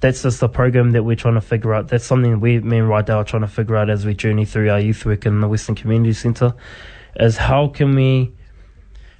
that's 0.00 0.22
just 0.22 0.40
the 0.40 0.48
program 0.48 0.92
that 0.92 1.04
we're 1.04 1.16
trying 1.16 1.34
to 1.34 1.40
figure 1.40 1.74
out. 1.74 1.88
That's 1.88 2.04
something 2.04 2.40
we 2.40 2.60
me 2.60 2.78
and 2.78 2.88
Rydell 2.88 3.16
are 3.16 3.24
trying 3.24 3.42
to 3.42 3.48
figure 3.48 3.76
out 3.76 3.90
as 3.90 4.04
we 4.04 4.14
journey 4.14 4.44
through 4.44 4.70
our 4.70 4.80
youth 4.80 5.04
work 5.04 5.26
in 5.26 5.40
the 5.40 5.48
Western 5.48 5.74
Community 5.74 6.12
Centre 6.12 6.54
is 7.16 7.36
how 7.36 7.68
can 7.68 7.94
we 7.94 8.32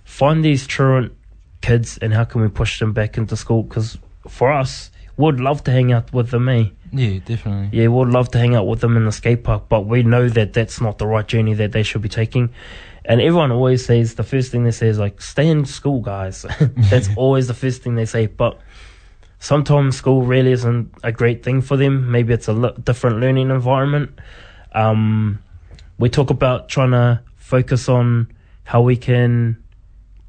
find 0.05 0.45
these 0.45 0.67
truant 0.67 1.13
kids 1.61 1.99
and 1.99 2.15
how 2.15 2.25
can 2.25 2.41
we 2.41 2.49
push 2.49 2.79
them 2.81 2.93
back 2.93 3.19
into 3.19 3.37
school? 3.37 3.63
Because 3.63 3.99
for 4.29 4.51
us, 4.51 4.91
we'd 5.17 5.41
love 5.41 5.63
to 5.65 5.71
hang 5.71 5.93
out 5.93 6.13
with 6.13 6.31
them, 6.31 6.49
eh? 6.49 6.65
Yeah, 6.93 7.19
definitely. 7.25 7.79
Yeah, 7.79 7.89
we'd 7.89 8.13
love 8.13 8.31
to 8.31 8.39
hang 8.39 8.55
out 8.55 8.67
with 8.67 8.81
them 8.81 8.97
in 8.97 9.05
the 9.05 9.13
skate 9.13 9.45
park, 9.45 9.69
but 9.69 9.87
we 9.87 10.03
know 10.03 10.29
that 10.29 10.53
that's 10.53 10.81
not 10.81 10.99
the 10.99 11.07
right 11.07 11.27
journey 11.27 11.55
that 11.55 11.73
they 11.73 11.83
should 11.83 12.03
be 12.03 12.09
taking. 12.09 12.51
And 13.05 13.21
everyone 13.21 13.53
always 13.53 13.85
says 13.85 14.15
the 14.15 14.25
first 14.25 14.51
thing 14.51 14.65
they 14.65 14.71
say 14.71 14.89
is 14.89 14.99
like, 14.99 15.21
"Stay 15.23 15.49
in 15.49 15.65
school, 15.65 16.01
guys." 16.01 16.45
that's 16.91 17.09
always 17.17 17.47
the 17.47 17.55
first 17.55 17.83
thing 17.83 17.95
they 17.95 18.05
say. 18.07 18.27
But 18.27 18.61
sometimes 19.41 19.97
school 19.97 20.23
really 20.23 20.53
isn't 20.53 20.95
a 21.03 21.11
great 21.11 21.43
thing 21.43 21.61
for 21.63 21.77
them. 21.77 22.11
Maybe 22.11 22.33
it's 22.33 22.47
a 22.47 22.75
different 22.85 23.19
learning 23.19 23.51
environment. 23.51 24.11
Um, 24.73 25.43
we 25.99 26.09
talk 26.09 26.31
about 26.31 26.69
trying 26.69 26.93
to 26.93 27.23
focus 27.37 27.89
on 27.89 28.33
how 28.65 28.83
we 28.83 28.97
can 28.97 29.61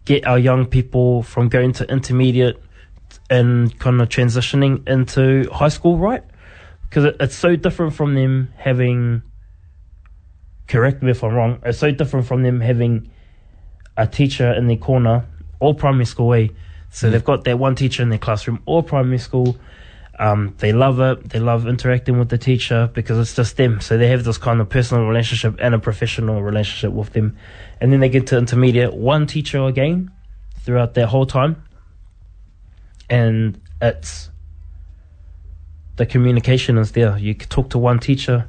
get 0.06 0.26
our 0.26 0.40
young 0.40 0.66
people 0.66 1.22
from 1.22 1.50
going 1.50 1.74
to 1.74 1.88
intermediate 1.92 2.58
and 3.30 3.78
kind 3.80 4.02
of 4.02 4.10
transitioning 4.10 4.88
into 4.88 5.50
high 5.52 5.70
school 5.70 5.98
right 5.98 6.24
because 6.90 7.06
it, 7.06 7.18
it's 7.20 7.36
so 7.36 7.56
different 7.56 7.94
from 7.94 8.16
them 8.16 8.52
having 8.58 9.22
correct 10.68 11.04
me 11.04 11.12
if 11.12 11.24
i'm 11.24 11.34
wrong 11.34 11.62
it's 11.66 11.78
so 11.78 11.92
different 11.92 12.26
from 12.26 12.42
them 12.42 12.62
having 12.62 13.12
a 13.98 14.08
teacher 14.08 14.52
in 14.54 14.68
their 14.68 14.78
corner 14.78 15.26
all 15.60 15.74
primary 15.74 16.06
school 16.06 16.28
way 16.28 16.50
so 16.92 17.08
Yeah. 17.08 17.12
they've 17.12 17.24
got 17.24 17.44
that 17.46 17.58
one 17.58 17.74
teacher 17.76 18.04
in 18.04 18.10
their 18.10 18.20
classroom 18.20 18.62
or 18.66 18.84
primary 18.84 19.18
school 19.18 19.58
um, 20.20 20.54
they 20.60 20.72
love 20.74 21.00
it 21.00 21.30
they 21.30 21.40
love 21.40 21.66
interacting 21.66 22.20
with 22.20 22.30
the 22.30 22.38
teacher 22.38 22.90
because 22.94 23.18
it's 23.18 23.36
just 23.36 23.58
them 23.58 23.80
so 23.82 23.98
they 23.98 24.08
have 24.10 24.24
this 24.24 24.38
kind 24.38 24.62
of 24.62 24.70
personal 24.70 25.06
relationship 25.08 25.56
and 25.60 25.74
a 25.74 25.80
professional 25.80 26.44
relationship 26.44 26.92
with 26.92 27.14
them 27.14 27.36
and 27.80 27.92
then 27.92 28.00
they 28.02 28.10
get 28.10 28.28
to 28.28 28.38
intermediate 28.38 28.94
one 28.94 29.26
teacher 29.26 29.64
again 29.66 30.12
throughout 30.60 30.94
their 30.94 31.08
whole 31.08 31.26
time 31.26 31.56
and 33.10 33.60
it's 33.82 34.30
the 35.98 36.06
communication 36.06 36.78
is 36.78 36.94
there. 36.94 37.18
You 37.18 37.36
could 37.36 37.50
talk 37.50 37.70
to 37.72 37.78
one 37.78 38.00
teacher. 38.00 38.48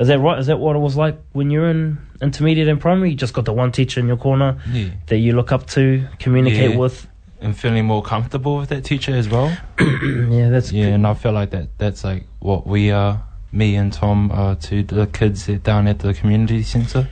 Is 0.00 0.08
that 0.08 0.18
right? 0.18 0.38
Is 0.38 0.46
that 0.48 0.58
what 0.58 0.74
it 0.76 0.80
was 0.80 0.96
like 0.96 1.18
when 1.32 1.50
you 1.50 1.60
were 1.60 1.70
in 1.70 1.98
intermediate 2.20 2.68
and 2.68 2.80
primary? 2.80 3.10
You 3.10 3.16
just 3.16 3.32
got 3.32 3.44
the 3.44 3.52
one 3.52 3.70
teacher 3.72 4.00
in 4.00 4.06
your 4.06 4.16
corner 4.16 4.58
Yeah. 4.70 4.88
that 5.06 5.18
you 5.18 5.34
look 5.34 5.52
up 5.52 5.66
to, 5.68 6.06
communicate 6.18 6.70
Yeah. 6.72 6.76
with. 6.76 7.06
And 7.42 7.56
feeling 7.58 7.86
more 7.86 8.02
comfortable 8.02 8.58
with 8.58 8.68
that 8.68 8.84
teacher 8.84 9.14
as 9.14 9.28
well. 9.28 9.48
yeah, 9.80 10.50
that's 10.50 10.70
Yeah, 10.72 10.84
good. 10.86 10.92
and 10.94 11.06
I 11.06 11.14
feel 11.14 11.32
like 11.32 11.50
that 11.50 11.68
that's 11.78 12.04
like 12.04 12.24
what 12.40 12.66
we 12.66 12.90
are, 12.90 13.22
me 13.50 13.76
and 13.76 13.90
Tom 13.92 14.30
are 14.30 14.56
to 14.56 14.82
the 14.82 15.06
kids 15.06 15.46
that 15.46 15.62
down 15.62 15.86
at 15.88 16.00
the 16.00 16.12
community 16.12 16.62
centre. 16.62 17.08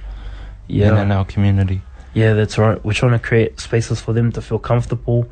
yeah. 0.66 0.88
And 0.90 0.98
in 0.98 1.12
our 1.12 1.24
community. 1.24 1.80
Yeah, 2.14 2.34
that's 2.34 2.58
right. 2.58 2.82
We're 2.84 2.92
trying 2.92 3.12
to 3.12 3.18
create 3.18 3.58
spaces 3.60 4.00
for 4.00 4.12
them 4.12 4.30
to 4.32 4.42
feel 4.42 4.58
comfortable. 4.58 5.28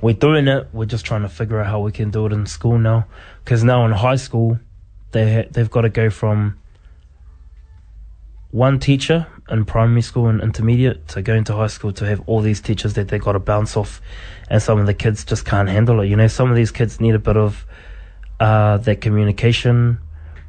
We're 0.00 0.14
doing 0.14 0.48
it. 0.48 0.68
We're 0.72 0.86
just 0.86 1.04
trying 1.04 1.22
to 1.22 1.28
figure 1.28 1.60
out 1.60 1.66
how 1.66 1.80
we 1.80 1.92
can 1.92 2.10
do 2.10 2.26
it 2.26 2.32
in 2.32 2.46
school 2.46 2.78
now. 2.78 3.06
Because 3.44 3.62
now 3.62 3.84
in 3.84 3.92
high 3.92 4.16
school, 4.16 4.58
they 5.12 5.34
ha- 5.34 5.48
they've 5.52 5.70
got 5.70 5.82
to 5.82 5.90
go 5.90 6.08
from 6.10 6.58
one 8.50 8.78
teacher 8.80 9.26
in 9.50 9.64
primary 9.64 10.02
school 10.02 10.28
and 10.28 10.40
intermediate 10.40 11.08
to 11.08 11.22
go 11.22 11.34
into 11.34 11.54
high 11.54 11.66
school 11.66 11.92
to 11.92 12.06
have 12.06 12.20
all 12.26 12.40
these 12.40 12.60
teachers 12.60 12.94
that 12.94 13.08
they 13.08 13.18
got 13.18 13.32
to 13.32 13.38
bounce 13.38 13.76
off, 13.76 14.00
and 14.48 14.62
some 14.62 14.78
of 14.78 14.86
the 14.86 14.94
kids 14.94 15.24
just 15.24 15.44
can't 15.44 15.68
handle 15.68 16.00
it. 16.00 16.06
You 16.06 16.16
know, 16.16 16.28
some 16.28 16.50
of 16.50 16.56
these 16.56 16.70
kids 16.70 17.00
need 17.00 17.14
a 17.14 17.18
bit 17.18 17.36
of 17.36 17.66
uh, 18.38 18.78
that 18.78 19.00
communication 19.00 19.98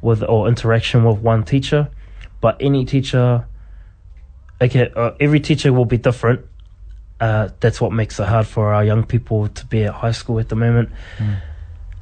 with 0.00 0.22
or 0.22 0.48
interaction 0.48 1.04
with 1.04 1.18
one 1.18 1.44
teacher, 1.44 1.90
but 2.40 2.56
any 2.60 2.84
teacher 2.84 3.46
okay, 4.62 4.90
uh, 4.94 5.12
every 5.20 5.40
teacher 5.40 5.72
will 5.72 5.84
be 5.84 5.98
different. 5.98 6.46
Uh, 7.20 7.48
that's 7.60 7.80
what 7.80 7.92
makes 7.92 8.18
it 8.18 8.26
hard 8.26 8.46
for 8.46 8.72
our 8.74 8.84
young 8.84 9.04
people 9.04 9.48
to 9.48 9.66
be 9.66 9.84
at 9.84 9.94
high 9.94 10.10
school 10.12 10.38
at 10.38 10.48
the 10.48 10.56
moment. 10.56 10.90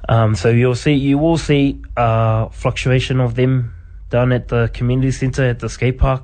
Um, 0.08 0.34
so 0.34 0.48
you'll 0.48 0.74
see, 0.74 0.94
you 0.94 1.18
will 1.18 1.38
see 1.38 1.80
uh, 1.96 2.48
fluctuation 2.48 3.20
of 3.20 3.34
them 3.34 3.74
down 4.08 4.32
at 4.32 4.48
the 4.48 4.70
community 4.72 5.10
centre 5.10 5.44
at 5.44 5.60
the 5.60 5.68
skate 5.68 5.98
park, 5.98 6.22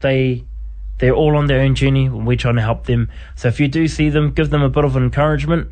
they 0.00 0.44
they're 0.98 1.14
all 1.14 1.36
on 1.36 1.46
their 1.46 1.60
own 1.60 1.74
journey. 1.74 2.06
and 2.06 2.26
We're 2.26 2.36
trying 2.36 2.56
to 2.56 2.62
help 2.62 2.84
them. 2.86 3.10
So 3.34 3.48
if 3.48 3.58
you 3.58 3.68
do 3.68 3.88
see 3.88 4.10
them, 4.10 4.32
give 4.32 4.50
them 4.50 4.62
a 4.62 4.68
bit 4.68 4.84
of 4.84 4.96
encouragement. 4.96 5.68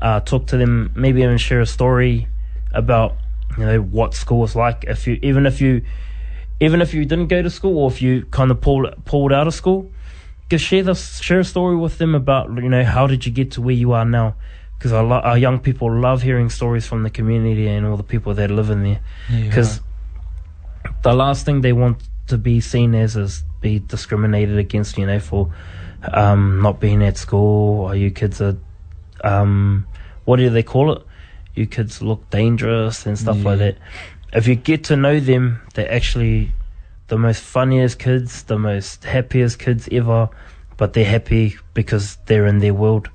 Uh, 0.00 0.20
talk 0.20 0.46
to 0.46 0.56
them, 0.56 0.92
maybe 0.94 1.22
even 1.22 1.38
share 1.38 1.60
a 1.60 1.66
story 1.66 2.28
about 2.72 3.16
you 3.56 3.66
know 3.66 3.80
what 3.80 4.14
school 4.14 4.44
is 4.44 4.54
like. 4.54 4.84
If 4.84 5.06
you 5.06 5.18
even 5.22 5.46
if 5.46 5.60
you 5.60 5.82
even 6.60 6.80
if 6.80 6.94
you 6.94 7.04
didn't 7.04 7.26
go 7.28 7.42
to 7.42 7.50
school 7.50 7.78
or 7.78 7.90
if 7.90 8.00
you 8.00 8.24
kind 8.26 8.50
of 8.50 8.60
pulled 8.60 8.86
pulled 9.04 9.32
out 9.32 9.46
of 9.48 9.54
school, 9.54 9.90
just 10.50 10.64
share 10.64 10.82
this 10.84 11.18
share 11.20 11.40
a 11.40 11.44
story 11.44 11.76
with 11.76 11.98
them 11.98 12.14
about 12.14 12.48
you 12.62 12.68
know 12.68 12.84
how 12.84 13.06
did 13.08 13.26
you 13.26 13.32
get 13.32 13.50
to 13.52 13.60
where 13.62 13.74
you 13.74 13.92
are 13.92 14.04
now 14.04 14.36
because 14.78 14.92
our, 14.92 15.02
lo- 15.02 15.20
our 15.20 15.36
young 15.36 15.58
people 15.58 15.92
love 15.92 16.22
hearing 16.22 16.48
stories 16.48 16.86
from 16.86 17.02
the 17.02 17.10
community 17.10 17.66
and 17.66 17.84
all 17.84 17.96
the 17.96 18.04
people 18.04 18.32
that 18.34 18.48
live 18.50 18.70
in 18.70 18.84
there 18.84 19.00
Yeah, 19.28 19.42
because 19.48 19.80
the 21.02 21.12
last 21.12 21.44
thing 21.44 21.62
they 21.62 21.72
want 21.72 22.02
to 22.28 22.38
be 22.38 22.60
seen 22.60 22.94
as 22.94 23.16
is 23.16 23.42
be 23.60 23.78
discriminated 23.78 24.58
against 24.58 24.98
you 24.98 25.06
know 25.06 25.20
for 25.20 25.52
um, 26.12 26.60
not 26.62 26.80
being 26.80 27.02
at 27.02 27.16
school 27.16 27.80
or 27.80 27.94
you 27.94 28.10
kids 28.10 28.40
are 28.40 28.56
um, 29.24 29.86
what 30.24 30.36
do 30.36 30.48
they 30.50 30.62
call 30.62 30.92
it? 30.92 31.02
You 31.54 31.66
kids 31.66 32.00
look 32.00 32.28
dangerous 32.30 33.04
and 33.04 33.18
stuff 33.18 33.44
like 33.44 33.58
that. 33.58 33.78
If 34.32 34.46
you 34.46 34.54
get 34.54 34.84
to 34.84 34.96
know 34.96 35.18
them 35.20 35.60
they're 35.74 35.92
actually 35.92 36.52
the 37.08 37.18
most 37.18 37.42
funniest 37.42 37.98
kids 37.98 38.42
the 38.44 38.58
most 38.58 39.04
happiest 39.04 39.58
kids 39.58 39.88
ever 39.90 40.28
but 40.78 40.92
they're 40.94 41.04
happy 41.04 41.56
because 41.74 42.16
they're 42.26 42.46
in 42.46 42.60
their 42.60 42.72
world. 42.72 43.10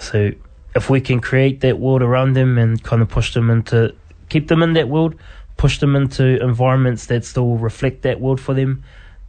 So 0.00 0.32
if 0.74 0.90
we 0.90 1.00
can 1.00 1.20
create 1.20 1.60
that 1.60 1.78
world 1.78 2.02
around 2.02 2.32
them 2.32 2.58
and 2.58 2.82
kind 2.82 3.02
of 3.02 3.08
push 3.08 3.34
them 3.34 3.50
into, 3.50 3.94
keep 4.30 4.48
them 4.48 4.62
in 4.62 4.72
that 4.72 4.88
world, 4.88 5.14
push 5.58 5.78
them 5.78 5.94
into 5.94 6.42
environments 6.42 7.06
that 7.06 7.24
still 7.24 7.56
reflect 7.56 8.02
that 8.02 8.20
world 8.20 8.40
for 8.40 8.54
them, 8.54 8.82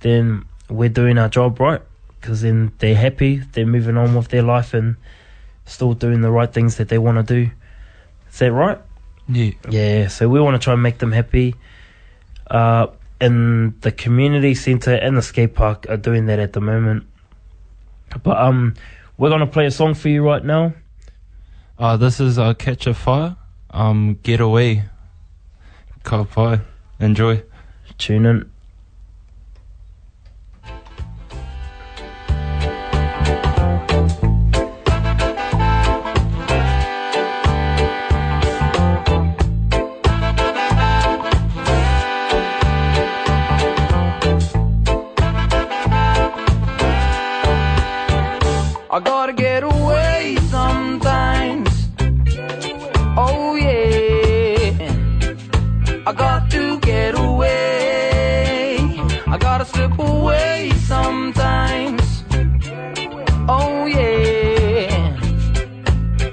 then 0.04 0.46
we're 0.70 0.90
doing 0.90 1.18
our 1.18 1.30
job 1.30 1.60
right. 1.60 1.82
Because 2.22 2.42
then 2.42 2.72
they're 2.78 2.96
happy, 2.96 3.42
they're 3.52 3.66
moving 3.66 3.98
on 3.98 4.16
with 4.16 4.30
their 4.30 4.44
life 4.44 4.74
and 4.74 4.96
still 5.66 5.94
doing 5.94 6.22
the 6.22 6.32
right 6.32 6.52
things 6.52 6.78
that 6.78 6.88
they 6.88 6.98
want 6.98 7.18
to 7.18 7.24
do. 7.24 7.52
Is 8.32 8.40
that 8.40 8.52
right? 8.52 8.80
Yeah. 9.28 9.52
Yeah, 9.70 10.08
so 10.08 10.30
we 10.30 10.40
want 10.40 10.56
to 10.56 10.64
try 10.64 10.74
and 10.74 10.84
make 10.84 11.00
them 11.00 11.12
happy. 11.12 11.56
Uh, 12.50 12.88
and 13.20 13.80
the 13.82 13.92
community 13.92 14.56
centre 14.56 14.94
and 14.94 15.18
the 15.18 15.22
skate 15.22 15.54
park 15.54 15.86
are 15.90 15.98
doing 15.98 16.28
that 16.28 16.40
at 16.40 16.54
the 16.54 16.62
moment. 16.62 17.06
But 18.22 18.38
um, 18.38 18.76
we're 19.18 19.30
gonna 19.30 19.48
play 19.48 19.66
a 19.66 19.72
song 19.72 19.94
for 19.94 20.10
you 20.10 20.26
right 20.26 20.44
now. 20.44 20.74
Uh, 21.80 21.98
this 21.98 22.20
is 22.20 22.38
uh, 22.38 22.54
Catch 22.54 22.88
a 22.88 22.94
Fire. 22.94 23.36
Um, 23.72 24.20
Get 24.24 24.40
Away. 24.40 24.84
Ka 26.04 26.24
pai. 26.26 26.60
Enjoy. 27.00 27.44
Tune 27.98 28.26
in. 28.26 28.53
I 48.94 49.00
gotta 49.00 49.34
get 49.34 49.64
away 49.64 50.38
sometimes. 50.52 51.90
Oh 53.18 53.56
yeah. 53.56 54.94
I 56.06 56.14
got 56.14 56.52
to 56.52 56.80
get 56.80 57.18
away. 57.18 58.78
I 59.26 59.38
gotta 59.40 59.66
slip 59.66 59.98
away 59.98 60.72
sometimes. 60.86 62.24
Oh 63.50 63.88
yeah. 63.88 65.18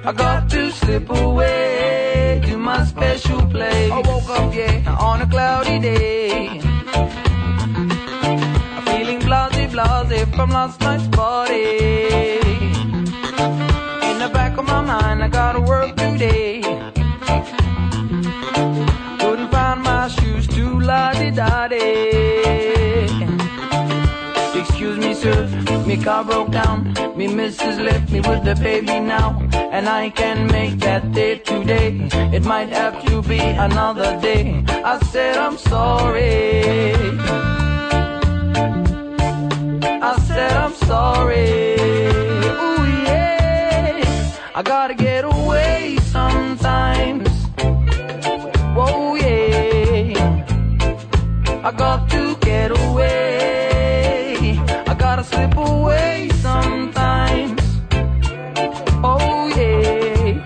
I 0.04 0.12
got 0.12 0.50
to 0.50 0.70
slip 0.70 1.08
away 1.08 2.42
to 2.44 2.58
my 2.58 2.84
special 2.84 3.40
place. 3.46 3.90
I 3.90 4.02
woke 4.04 4.28
up, 4.28 4.54
yeah, 4.54 4.98
on 5.00 5.22
a 5.22 5.26
cloudy 5.26 5.78
day. 5.78 6.60
I'm 8.76 8.84
feeling 8.84 9.20
blasé, 9.20 9.66
blasé 9.70 10.26
from 10.36 10.50
last 10.50 10.78
night's 10.82 11.08
party. 11.08 12.39
Mind, 15.20 15.34
I 15.34 15.36
gotta 15.36 15.60
work 15.60 15.96
today. 15.96 16.62
Couldn't 19.20 19.50
find 19.50 19.82
my 19.82 20.08
shoes 20.08 20.46
to 20.48 20.80
la 20.80 21.12
di 21.12 21.30
da 21.30 21.68
Excuse 24.54 24.98
me, 24.98 25.12
sir, 25.14 25.46
me 25.86 25.96
car 26.02 26.24
broke 26.24 26.50
down. 26.50 26.94
Me 27.16 27.26
missus 27.28 27.78
left 27.78 28.10
me 28.10 28.20
with 28.20 28.44
the 28.44 28.54
baby 28.62 28.98
now. 29.00 29.38
And 29.52 29.88
I 29.88 30.08
can 30.10 30.46
make 30.46 30.78
that 30.78 31.12
day 31.12 31.38
today. 31.38 32.08
It 32.32 32.44
might 32.44 32.70
have 32.70 33.04
to 33.04 33.22
be 33.22 33.40
another 33.40 34.18
day. 34.20 34.64
I 34.68 34.98
said 35.12 35.36
I'm 35.36 35.58
sorry. 35.58 36.94
I 40.08 40.12
said 40.28 40.52
I'm 40.52 40.74
sorry. 40.74 41.74
Ooh 42.64 43.04
yeah. 43.04 43.30
I 44.54 44.62
gotta 44.62 44.94
I 51.70 51.72
got 51.72 52.10
to 52.10 52.36
get 52.40 52.72
away. 52.72 54.58
I 54.88 54.94
gotta 54.98 55.22
slip 55.22 55.56
away 55.56 56.28
sometimes. 56.42 57.62
Oh 59.04 59.46
yeah. 59.56 60.42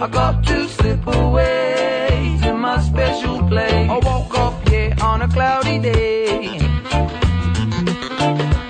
I 0.00 0.06
got 0.06 0.44
to 0.44 0.68
slip 0.68 1.04
away 1.08 2.38
to 2.42 2.54
my 2.54 2.80
special 2.82 3.42
place. 3.48 3.90
I 3.90 3.98
woke 3.98 4.38
up 4.38 4.54
yeah 4.70 4.94
on 5.02 5.22
a 5.22 5.28
cloudy 5.28 5.80
day. 5.80 6.60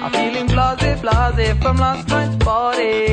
I'm 0.03 0.11
feeling 0.11 0.49
blasé, 0.49 0.97
blasé 1.03 1.61
from 1.61 1.77
last 1.77 2.09
night's 2.09 2.37
party. 2.43 3.05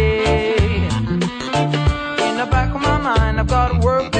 In 2.27 2.37
the 2.37 2.47
back 2.49 2.73
of 2.73 2.79
my 2.79 2.97
mind, 2.99 3.41
I've 3.41 3.47
got 3.47 3.83
work 3.83 4.10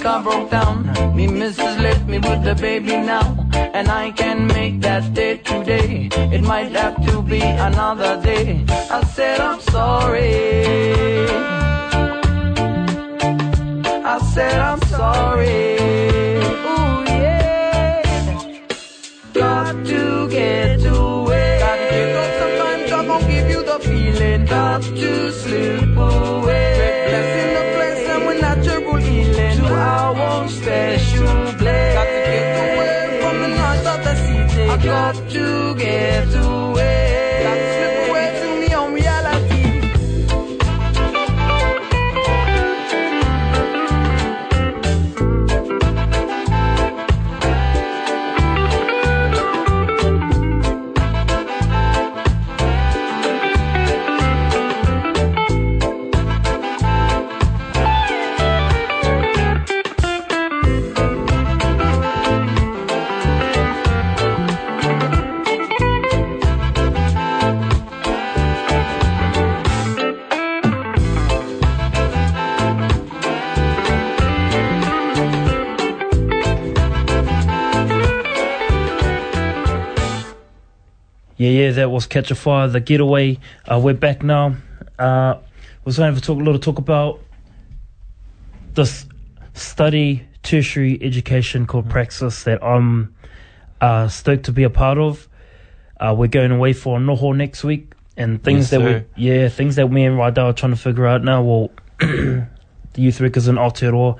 car 0.00 0.22
broke 0.22 0.50
down. 0.50 0.76
Me 1.16 1.26
missus 1.26 1.76
left 1.78 2.06
me 2.06 2.18
with 2.18 2.42
the 2.44 2.54
baby 2.54 2.96
now. 2.96 3.26
And 3.52 3.88
I 3.88 4.10
can 4.12 4.46
make 4.46 4.80
that 4.80 5.14
day 5.14 5.38
today. 5.38 6.08
It 6.32 6.42
might 6.42 6.72
have 6.72 6.96
to 7.06 7.22
be 7.22 7.40
another 7.40 8.20
day. 8.22 8.64
I 8.68 9.02
said 9.14 9.40
I'm 9.40 9.60
sorry. 9.60 11.26
I 14.14 14.18
said 14.34 14.58
I'm 14.58 14.80
sorry. 14.82 15.74
Ooh 16.72 17.04
yeah. 17.06 18.02
Got 19.32 19.72
to 19.86 20.28
get 20.28 20.84
away. 20.86 21.58
To 22.14 22.24
sometimes. 22.40 22.92
I'm 22.92 23.20
give 23.28 23.48
you 23.50 23.62
the 23.62 23.78
feeling. 23.80 24.44
Got 24.46 24.82
to 24.82 25.32
slip 25.32 25.96
away. 25.96 25.98
Oh. 25.98 26.37
Yeah, 81.68 81.74
yeah, 81.74 81.80
that 81.82 81.90
was 81.90 82.06
Catch 82.06 82.30
a 82.30 82.34
Fire, 82.34 82.66
the 82.66 82.80
getaway. 82.80 83.38
Uh, 83.66 83.78
we're 83.78 83.92
back 83.92 84.22
now. 84.22 84.56
Uh, 84.98 85.34
we're 85.84 85.92
going 85.92 86.14
to 86.14 86.20
talk 86.20 86.38
a 86.40 86.42
little 86.42 86.58
talk 86.58 86.78
about 86.78 87.20
this 88.72 89.04
study 89.52 90.26
tertiary 90.42 90.98
education 91.02 91.66
called 91.66 91.90
Praxis 91.90 92.44
that 92.44 92.64
I'm 92.64 93.14
uh, 93.82 94.08
stoked 94.08 94.44
to 94.46 94.52
be 94.52 94.62
a 94.62 94.70
part 94.70 94.96
of. 94.96 95.28
Uh, 96.00 96.14
we're 96.16 96.28
going 96.28 96.52
away 96.52 96.72
for 96.72 96.98
Noho 96.98 97.36
next 97.36 97.64
week, 97.64 97.92
and 98.16 98.42
things 98.42 98.60
Yes, 98.60 98.70
that 98.70 98.80
sir. 98.80 99.06
we 99.16 99.22
yeah 99.22 99.48
things 99.50 99.76
that 99.76 99.88
me 99.88 100.06
and 100.06 100.16
Rydell 100.16 100.44
are 100.44 100.52
trying 100.54 100.72
to 100.72 100.78
figure 100.78 101.06
out 101.06 101.22
now. 101.22 101.42
Well, 101.42 101.70
the 101.98 102.46
youth 102.94 103.20
workers 103.20 103.46
in 103.46 103.56
Aotearoa 103.56 104.18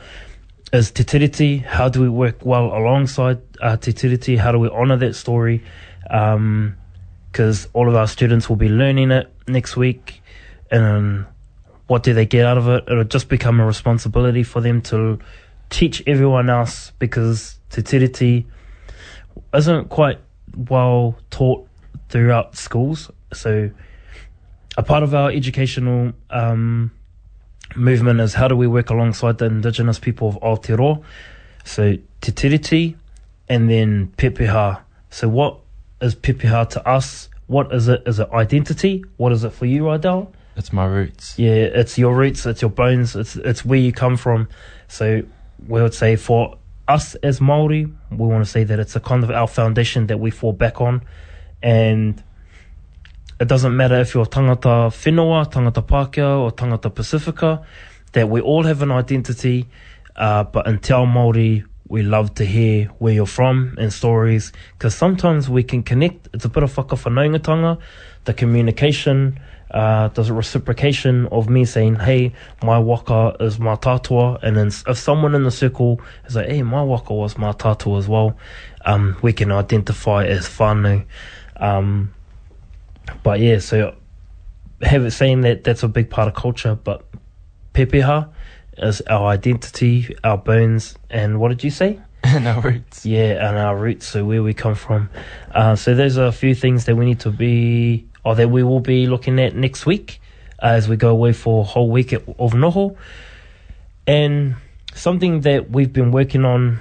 is 0.75 0.91
Te 0.91 1.03
Tiriti. 1.03 1.65
How 1.65 1.89
do 1.89 2.03
we 2.03 2.11
work 2.11 2.45
well 2.45 2.67
alongside 2.67 3.41
uh, 3.63 3.79
Te 3.79 3.95
Tiriti? 3.95 4.37
How 4.37 4.53
do 4.53 4.59
we 4.59 4.69
honour 4.69 4.99
that 4.99 5.15
story? 5.15 5.65
Um, 6.11 6.77
because 7.39 7.69
all 7.73 7.89
of 7.89 7.95
our 7.95 8.09
students 8.09 8.49
will 8.49 8.57
be 8.57 8.69
learning 8.69 9.13
it 9.13 9.33
next 9.47 9.77
week. 9.77 10.23
And 10.73 11.25
what 11.87 12.03
do 12.03 12.13
they 12.13 12.27
get 12.27 12.45
out 12.45 12.59
of 12.59 12.67
it? 12.67 12.83
It'll 12.89 13.05
just 13.05 13.29
become 13.29 13.61
a 13.61 13.65
responsibility 13.65 14.43
for 14.43 14.61
them 14.61 14.83
to 14.91 15.21
teach 15.71 16.03
everyone 16.05 16.51
else 16.51 16.91
because 16.99 17.61
Te 17.71 17.83
Tiriti 17.83 18.45
isn't 19.55 19.89
quite 19.89 20.19
well 20.69 21.17
taught 21.31 21.69
throughout 22.09 22.57
schools. 22.57 23.09
So 23.33 23.71
a 24.77 24.83
part 24.83 25.05
of 25.05 25.15
our 25.15 25.31
educational 25.31 26.15
um, 26.31 26.91
movement 27.77 28.19
is 28.19 28.35
how 28.35 28.49
do 28.49 28.57
we 28.57 28.67
work 28.67 28.91
alongside 28.91 29.39
the 29.39 29.45
indigenous 29.45 30.01
people 30.01 30.27
of 30.27 30.41
Aotearoa. 30.41 31.05
So 31.65 31.99
Te 32.21 32.33
Tiriti 32.33 32.97
and 33.49 33.71
then 33.71 34.13
Pepeha. 34.17 34.81
So 35.11 35.29
what 35.29 35.61
is 36.01 36.15
Pepeha 36.15 36.69
to 36.71 36.89
us? 36.89 37.29
What 37.47 37.73
is 37.75 37.89
it? 37.89 38.03
Is 38.07 38.21
it 38.21 38.29
identity? 38.33 39.05
What 39.17 39.33
is 39.33 39.45
it 39.45 39.51
for 39.51 39.67
you, 39.67 39.83
Rydell? 39.83 40.33
It's 40.59 40.73
my 40.73 40.87
roots. 40.87 41.39
Yeah, 41.39 41.53
it's 41.53 41.97
your 41.97 42.17
roots, 42.17 42.45
it's 42.45 42.61
your 42.63 42.71
bones, 42.71 43.15
it's 43.15 43.37
it's 43.37 43.65
where 43.65 43.79
you 43.79 43.93
come 43.93 44.17
from. 44.17 44.49
So 44.89 45.23
we 45.67 45.81
would 45.81 45.95
say 45.95 46.17
for 46.17 46.59
us 46.89 47.15
as 47.17 47.41
Maori, 47.41 47.85
we 48.11 48.17
want 48.27 48.45
to 48.45 48.51
say 48.51 48.65
that 48.65 48.81
it's 48.81 48.97
a 48.97 49.01
kind 49.01 49.23
of 49.23 49.31
our 49.31 49.47
foundation 49.47 50.09
that 50.09 50.19
we 50.19 50.31
fall 50.33 50.53
back 50.53 50.81
on, 50.81 51.03
and 51.63 52.21
it 53.39 53.47
doesn't 53.47 53.77
matter 53.77 54.01
if 54.01 54.15
you're 54.15 54.27
tangata 54.27 54.91
whenua, 54.91 55.49
tangata 55.49 55.87
Pākehā, 55.87 56.41
or 56.41 56.51
tangata 56.51 56.93
Pacifica, 56.93 57.65
that 58.13 58.29
we 58.29 58.41
all 58.41 58.65
have 58.65 58.83
an 58.83 58.91
identity. 58.91 59.69
Uh, 60.17 60.43
but 60.43 60.67
in 60.67 60.81
Te 60.81 60.93
Ao 60.93 61.07
Māori, 61.07 61.65
we 61.89 62.03
love 62.03 62.35
to 62.35 62.45
hear 62.45 62.87
where 62.99 63.15
you're 63.15 63.27
from 63.27 63.75
and 63.79 63.93
stories, 63.93 64.53
because 64.73 64.95
sometimes 64.95 65.49
we 65.49 65.63
can 65.63 65.83
connect. 65.83 66.29
It's 66.35 66.45
a 66.45 66.49
bit 66.49 66.63
of 66.63 66.75
whakawhanaungatanga, 66.75 67.79
the 68.25 68.35
communication, 68.35 69.41
uh, 69.71 70.09
the 70.09 70.23
a 70.23 70.33
reciprocation 70.33 71.27
of 71.27 71.49
me 71.49 71.65
saying, 71.65 71.97
hey, 71.97 72.33
my 72.63 72.79
waka 72.79 73.37
is 73.41 73.59
my 73.59 73.77
tatua. 73.77 74.39
And 74.43 74.57
then 74.57 74.69
if 74.69 74.99
someone 74.99 75.35
in 75.35 75.45
the 75.45 75.51
circle 75.51 76.01
is 76.27 76.37
like, 76.37 76.49
hey, 76.49 76.63
my 76.63 76.83
waka 76.83 77.15
was 77.15 77.39
my 77.39 77.53
tatua 77.53 77.99
as 77.99 78.09
well, 78.09 78.37
um, 78.85 79.17
we 79.23 79.33
can 79.33 79.53
identify 79.53 80.25
as 80.25 80.49
whānau. 80.49 81.05
Um, 81.57 82.15
but 83.23 83.41
yeah, 83.41 83.59
so 83.59 83.95
have 84.83 85.05
it 85.05 85.11
saying 85.11 85.41
that 85.43 85.65
that's 85.65 85.83
a 85.83 85.89
big 85.89 86.09
part 86.11 86.29
of 86.29 86.35
culture, 86.35 86.75
but 86.75 87.05
pepeha 87.75 88.31
is 88.79 89.01
our 89.03 89.29
identity, 89.29 90.17
our 90.25 90.39
bones, 90.39 90.97
and 91.11 91.41
what 91.41 91.49
did 91.49 91.65
you 91.65 91.71
say? 91.71 92.01
and 92.25 92.47
our 92.49 92.61
roots. 92.61 93.07
Yeah, 93.07 93.49
and 93.49 93.57
our 93.57 93.77
roots, 93.77 94.07
so 94.07 94.25
where 94.25 94.43
we 94.43 94.55
come 94.55 94.75
from. 94.75 95.11
Uh, 95.53 95.77
so 95.77 95.95
those 95.95 96.19
are 96.19 96.27
a 96.27 96.33
few 96.33 96.55
things 96.55 96.85
that 96.87 96.97
we 96.97 97.05
need 97.05 97.21
to 97.21 97.31
be, 97.31 98.07
or 98.25 98.35
that 98.35 98.51
we 98.51 98.63
will 98.63 98.81
be 98.81 99.07
looking 99.07 99.39
at 99.39 99.55
next 99.55 99.87
week 99.87 100.21
uh, 100.63 100.67
as 100.67 100.89
we 100.89 100.97
go 100.97 101.11
away 101.11 101.33
for 101.33 101.63
a 101.63 101.65
whole 101.65 101.91
week 101.91 102.13
of 102.13 102.53
noho. 102.53 102.97
And 104.07 104.57
something 104.95 105.43
that 105.43 105.71
we've 105.71 105.93
been 105.93 106.11
working 106.11 106.45
on, 106.45 106.81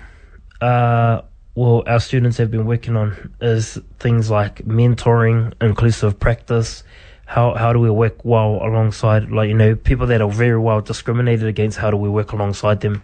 uh, 0.61 1.21
well, 1.55 1.83
our 1.87 1.99
students 1.99 2.37
have 2.37 2.51
been 2.51 2.65
working 2.65 2.95
on 2.95 3.33
is 3.41 3.77
things 3.99 4.29
like 4.29 4.65
mentoring, 4.65 5.53
inclusive 5.61 6.19
practice. 6.19 6.83
How 7.27 7.53
how 7.55 7.73
do 7.73 7.79
we 7.79 7.89
work 7.89 8.23
well 8.23 8.59
alongside, 8.63 9.29
like 9.29 9.49
you 9.49 9.53
know, 9.53 9.75
people 9.75 10.07
that 10.07 10.21
are 10.21 10.31
very 10.31 10.57
well 10.57 10.81
discriminated 10.81 11.45
against? 11.45 11.77
How 11.77 11.91
do 11.91 11.97
we 11.97 12.09
work 12.09 12.31
alongside 12.31 12.79
them? 12.79 13.03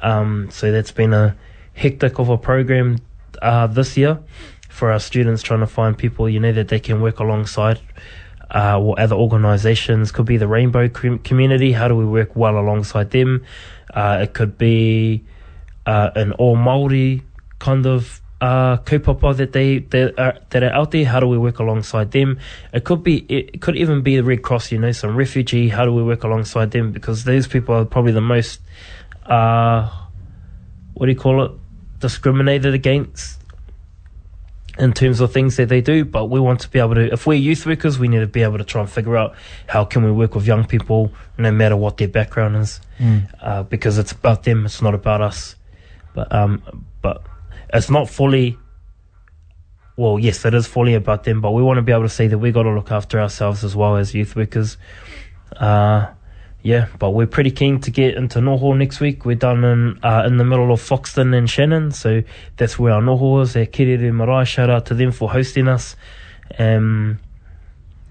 Um, 0.00 0.48
so 0.52 0.70
that's 0.70 0.92
been 0.92 1.12
a 1.12 1.36
hectic 1.74 2.18
of 2.20 2.28
a 2.28 2.38
program 2.38 2.98
uh, 3.42 3.66
this 3.66 3.96
year 3.96 4.20
for 4.68 4.92
our 4.92 5.00
students, 5.00 5.42
trying 5.42 5.60
to 5.60 5.66
find 5.66 5.98
people 5.98 6.28
you 6.28 6.38
know 6.38 6.52
that 6.52 6.68
they 6.68 6.78
can 6.78 7.00
work 7.00 7.18
alongside. 7.18 7.80
Uh, 8.54 8.78
or 8.78 8.98
other 9.00 9.16
organizations 9.16 10.12
could 10.12 10.24
be 10.24 10.36
the 10.36 10.46
rainbow 10.46 10.88
com- 10.88 11.18
community. 11.18 11.72
How 11.72 11.88
do 11.88 11.96
we 11.96 12.04
work 12.04 12.36
well 12.36 12.56
alongside 12.56 13.10
them? 13.10 13.44
Uh, 13.92 14.20
it 14.22 14.34
could 14.34 14.56
be 14.56 15.24
uh, 15.84 16.10
an 16.14 16.30
all 16.32 16.54
Maori 16.54 17.24
kind 17.58 17.86
of 17.86 18.20
uh, 18.40 18.76
kaupapa 18.78 19.36
that 19.36 19.52
they 19.52 19.78
that 19.78 20.18
are, 20.18 20.38
that 20.50 20.62
are 20.62 20.72
out 20.72 20.90
there. 20.90 21.06
How 21.06 21.20
do 21.20 21.26
we 21.26 21.38
work 21.38 21.58
alongside 21.58 22.10
them? 22.10 22.38
It 22.72 22.84
could 22.84 23.02
be 23.02 23.24
it 23.28 23.60
could 23.60 23.76
even 23.76 24.02
be 24.02 24.16
the 24.16 24.24
Red 24.24 24.42
Cross. 24.42 24.72
You 24.72 24.78
know, 24.78 24.92
some 24.92 25.16
refugee. 25.16 25.68
How 25.68 25.84
do 25.84 25.92
we 25.92 26.02
work 26.02 26.24
alongside 26.24 26.70
them? 26.70 26.92
Because 26.92 27.24
these 27.24 27.46
people 27.46 27.74
are 27.74 27.84
probably 27.84 28.12
the 28.12 28.20
most 28.20 28.60
uh, 29.24 29.90
what 30.94 31.06
do 31.06 31.12
you 31.12 31.18
call 31.18 31.44
it? 31.44 31.52
Discriminated 32.00 32.74
against 32.74 33.40
in 34.78 34.92
terms 34.92 35.20
of 35.20 35.32
things 35.32 35.56
that 35.56 35.68
they 35.68 35.80
do, 35.80 36.04
but 36.04 36.26
we 36.26 36.38
want 36.38 36.60
to 36.60 36.68
be 36.68 36.78
able 36.78 36.94
to, 36.94 37.10
if 37.12 37.26
we're 37.26 37.34
youth 37.34 37.64
workers, 37.64 37.98
we 37.98 38.08
need 38.08 38.20
to 38.20 38.26
be 38.26 38.42
able 38.42 38.58
to 38.58 38.64
try 38.64 38.82
and 38.82 38.90
figure 38.90 39.16
out 39.16 39.34
how 39.66 39.84
can 39.84 40.04
we 40.04 40.12
work 40.12 40.34
with 40.34 40.46
young 40.46 40.66
people, 40.66 41.10
no 41.38 41.50
matter 41.50 41.76
what 41.76 41.96
their 41.96 42.08
background 42.08 42.56
is, 42.56 42.80
uh, 43.40 43.62
because 43.62 43.96
it's 43.96 44.12
about 44.12 44.42
them, 44.42 44.66
it's 44.66 44.82
not 44.82 44.94
about 44.94 45.22
us. 45.22 45.56
But 46.14 46.30
um, 46.32 46.84
but 47.00 47.22
it's 47.72 47.90
not 47.90 48.08
fully. 48.08 48.58
Well, 49.96 50.18
yes, 50.18 50.44
it 50.44 50.52
is 50.52 50.66
fully 50.66 50.94
about 50.94 51.24
them, 51.24 51.40
but 51.40 51.52
we 51.52 51.62
want 51.62 51.78
to 51.78 51.82
be 51.82 51.92
able 51.92 52.02
to 52.02 52.08
say 52.08 52.26
that 52.26 52.38
we 52.38 52.52
got 52.52 52.64
to 52.64 52.70
look 52.70 52.90
after 52.90 53.18
ourselves 53.18 53.64
as 53.64 53.74
well 53.74 53.96
as 53.96 54.14
youth 54.14 54.36
workers. 54.36 54.76
Uh, 55.56 56.08
yeah, 56.62 56.88
but 56.98 57.10
we're 57.10 57.28
pretty 57.28 57.52
keen 57.52 57.80
to 57.80 57.90
get 57.90 58.16
into 58.16 58.40
Noho 58.40 58.76
next 58.76 59.00
week. 59.00 59.24
We're 59.24 59.36
done 59.36 59.62
in 59.64 60.00
uh, 60.02 60.24
in 60.26 60.36
the 60.36 60.44
middle 60.44 60.72
of 60.72 60.80
Foxton 60.80 61.32
and 61.36 61.48
Shannon, 61.48 61.92
so 61.92 62.22
that's 62.56 62.78
where 62.78 62.92
our 62.92 63.00
Noho 63.00 63.40
is. 63.42 63.54
At 63.56 63.72
Kirere 63.72 64.12
Marae, 64.12 64.44
shout 64.44 64.68
out 64.68 64.86
to 64.86 64.94
them 64.94 65.12
for 65.12 65.30
hosting 65.30 65.68
us. 65.68 65.94
Um, 66.58 67.20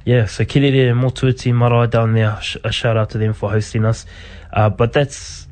yeah, 0.05 0.25
so 0.25 0.45
Kirere 0.45 0.91
and 0.91 1.01
Motuiti 1.01 1.53
Marae 1.53 1.87
down 1.87 2.13
there, 2.13 2.39
sh- 2.41 2.57
a 2.63 2.71
shout 2.71 2.95
out 2.95 3.09
to 3.09 3.17
them 3.17 3.33
for 3.33 3.51
hosting 3.51 3.83
us. 3.83 4.05
Uh, 4.53 4.69
but 4.69 4.93
that's 4.93 5.47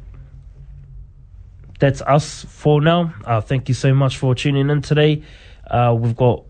that's 1.83 2.01
us 2.03 2.45
for 2.47 2.79
now. 2.79 3.13
Uh, 3.25 3.41
thank 3.41 3.67
you 3.67 3.75
so 3.75 3.93
much 3.93 4.15
for 4.15 4.33
tuning 4.33 4.69
in 4.69 4.81
today. 4.81 5.21
Uh, 5.69 5.93
we've 5.99 6.15
got 6.15 6.45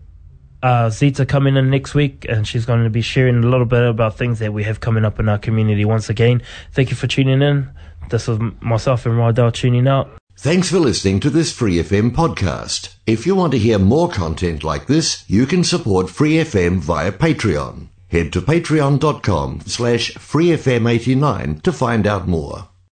uh, 0.62 0.88
Zita 0.90 1.26
coming 1.26 1.56
in 1.56 1.70
next 1.70 1.92
week, 1.92 2.24
and 2.28 2.46
she's 2.46 2.64
going 2.64 2.84
to 2.84 2.90
be 2.90 3.00
sharing 3.00 3.42
a 3.42 3.48
little 3.48 3.66
bit 3.66 3.82
about 3.82 4.16
things 4.16 4.38
that 4.38 4.52
we 4.52 4.62
have 4.62 4.78
coming 4.78 5.04
up 5.04 5.18
in 5.18 5.28
our 5.28 5.38
community. 5.38 5.84
Once 5.84 6.08
again, 6.08 6.40
thank 6.70 6.90
you 6.90 6.94
for 6.96 7.08
tuning 7.08 7.42
in. 7.42 7.68
This 8.10 8.28
is 8.28 8.38
myself 8.60 9.06
and 9.06 9.16
Rydell 9.16 9.52
tuning 9.52 9.88
out. 9.88 10.08
Thanks 10.36 10.70
for 10.70 10.78
listening 10.78 11.18
to 11.20 11.30
this 11.30 11.52
Free 11.52 11.78
FM 11.78 12.12
podcast. 12.12 12.94
If 13.04 13.26
you 13.26 13.34
want 13.34 13.50
to 13.54 13.58
hear 13.58 13.80
more 13.80 14.08
content 14.08 14.62
like 14.62 14.86
this, 14.86 15.28
you 15.28 15.46
can 15.46 15.64
support 15.64 16.10
Free 16.10 16.34
FM 16.34 16.78
via 16.78 17.10
Patreon. 17.10 17.88
Head 18.06 18.32
to 18.34 18.40
patreon.com 18.40 19.62
slash 19.66 20.12
freefm89 20.12 21.62
to 21.62 21.72
find 21.72 22.06
out 22.06 22.28
more. 22.28 22.68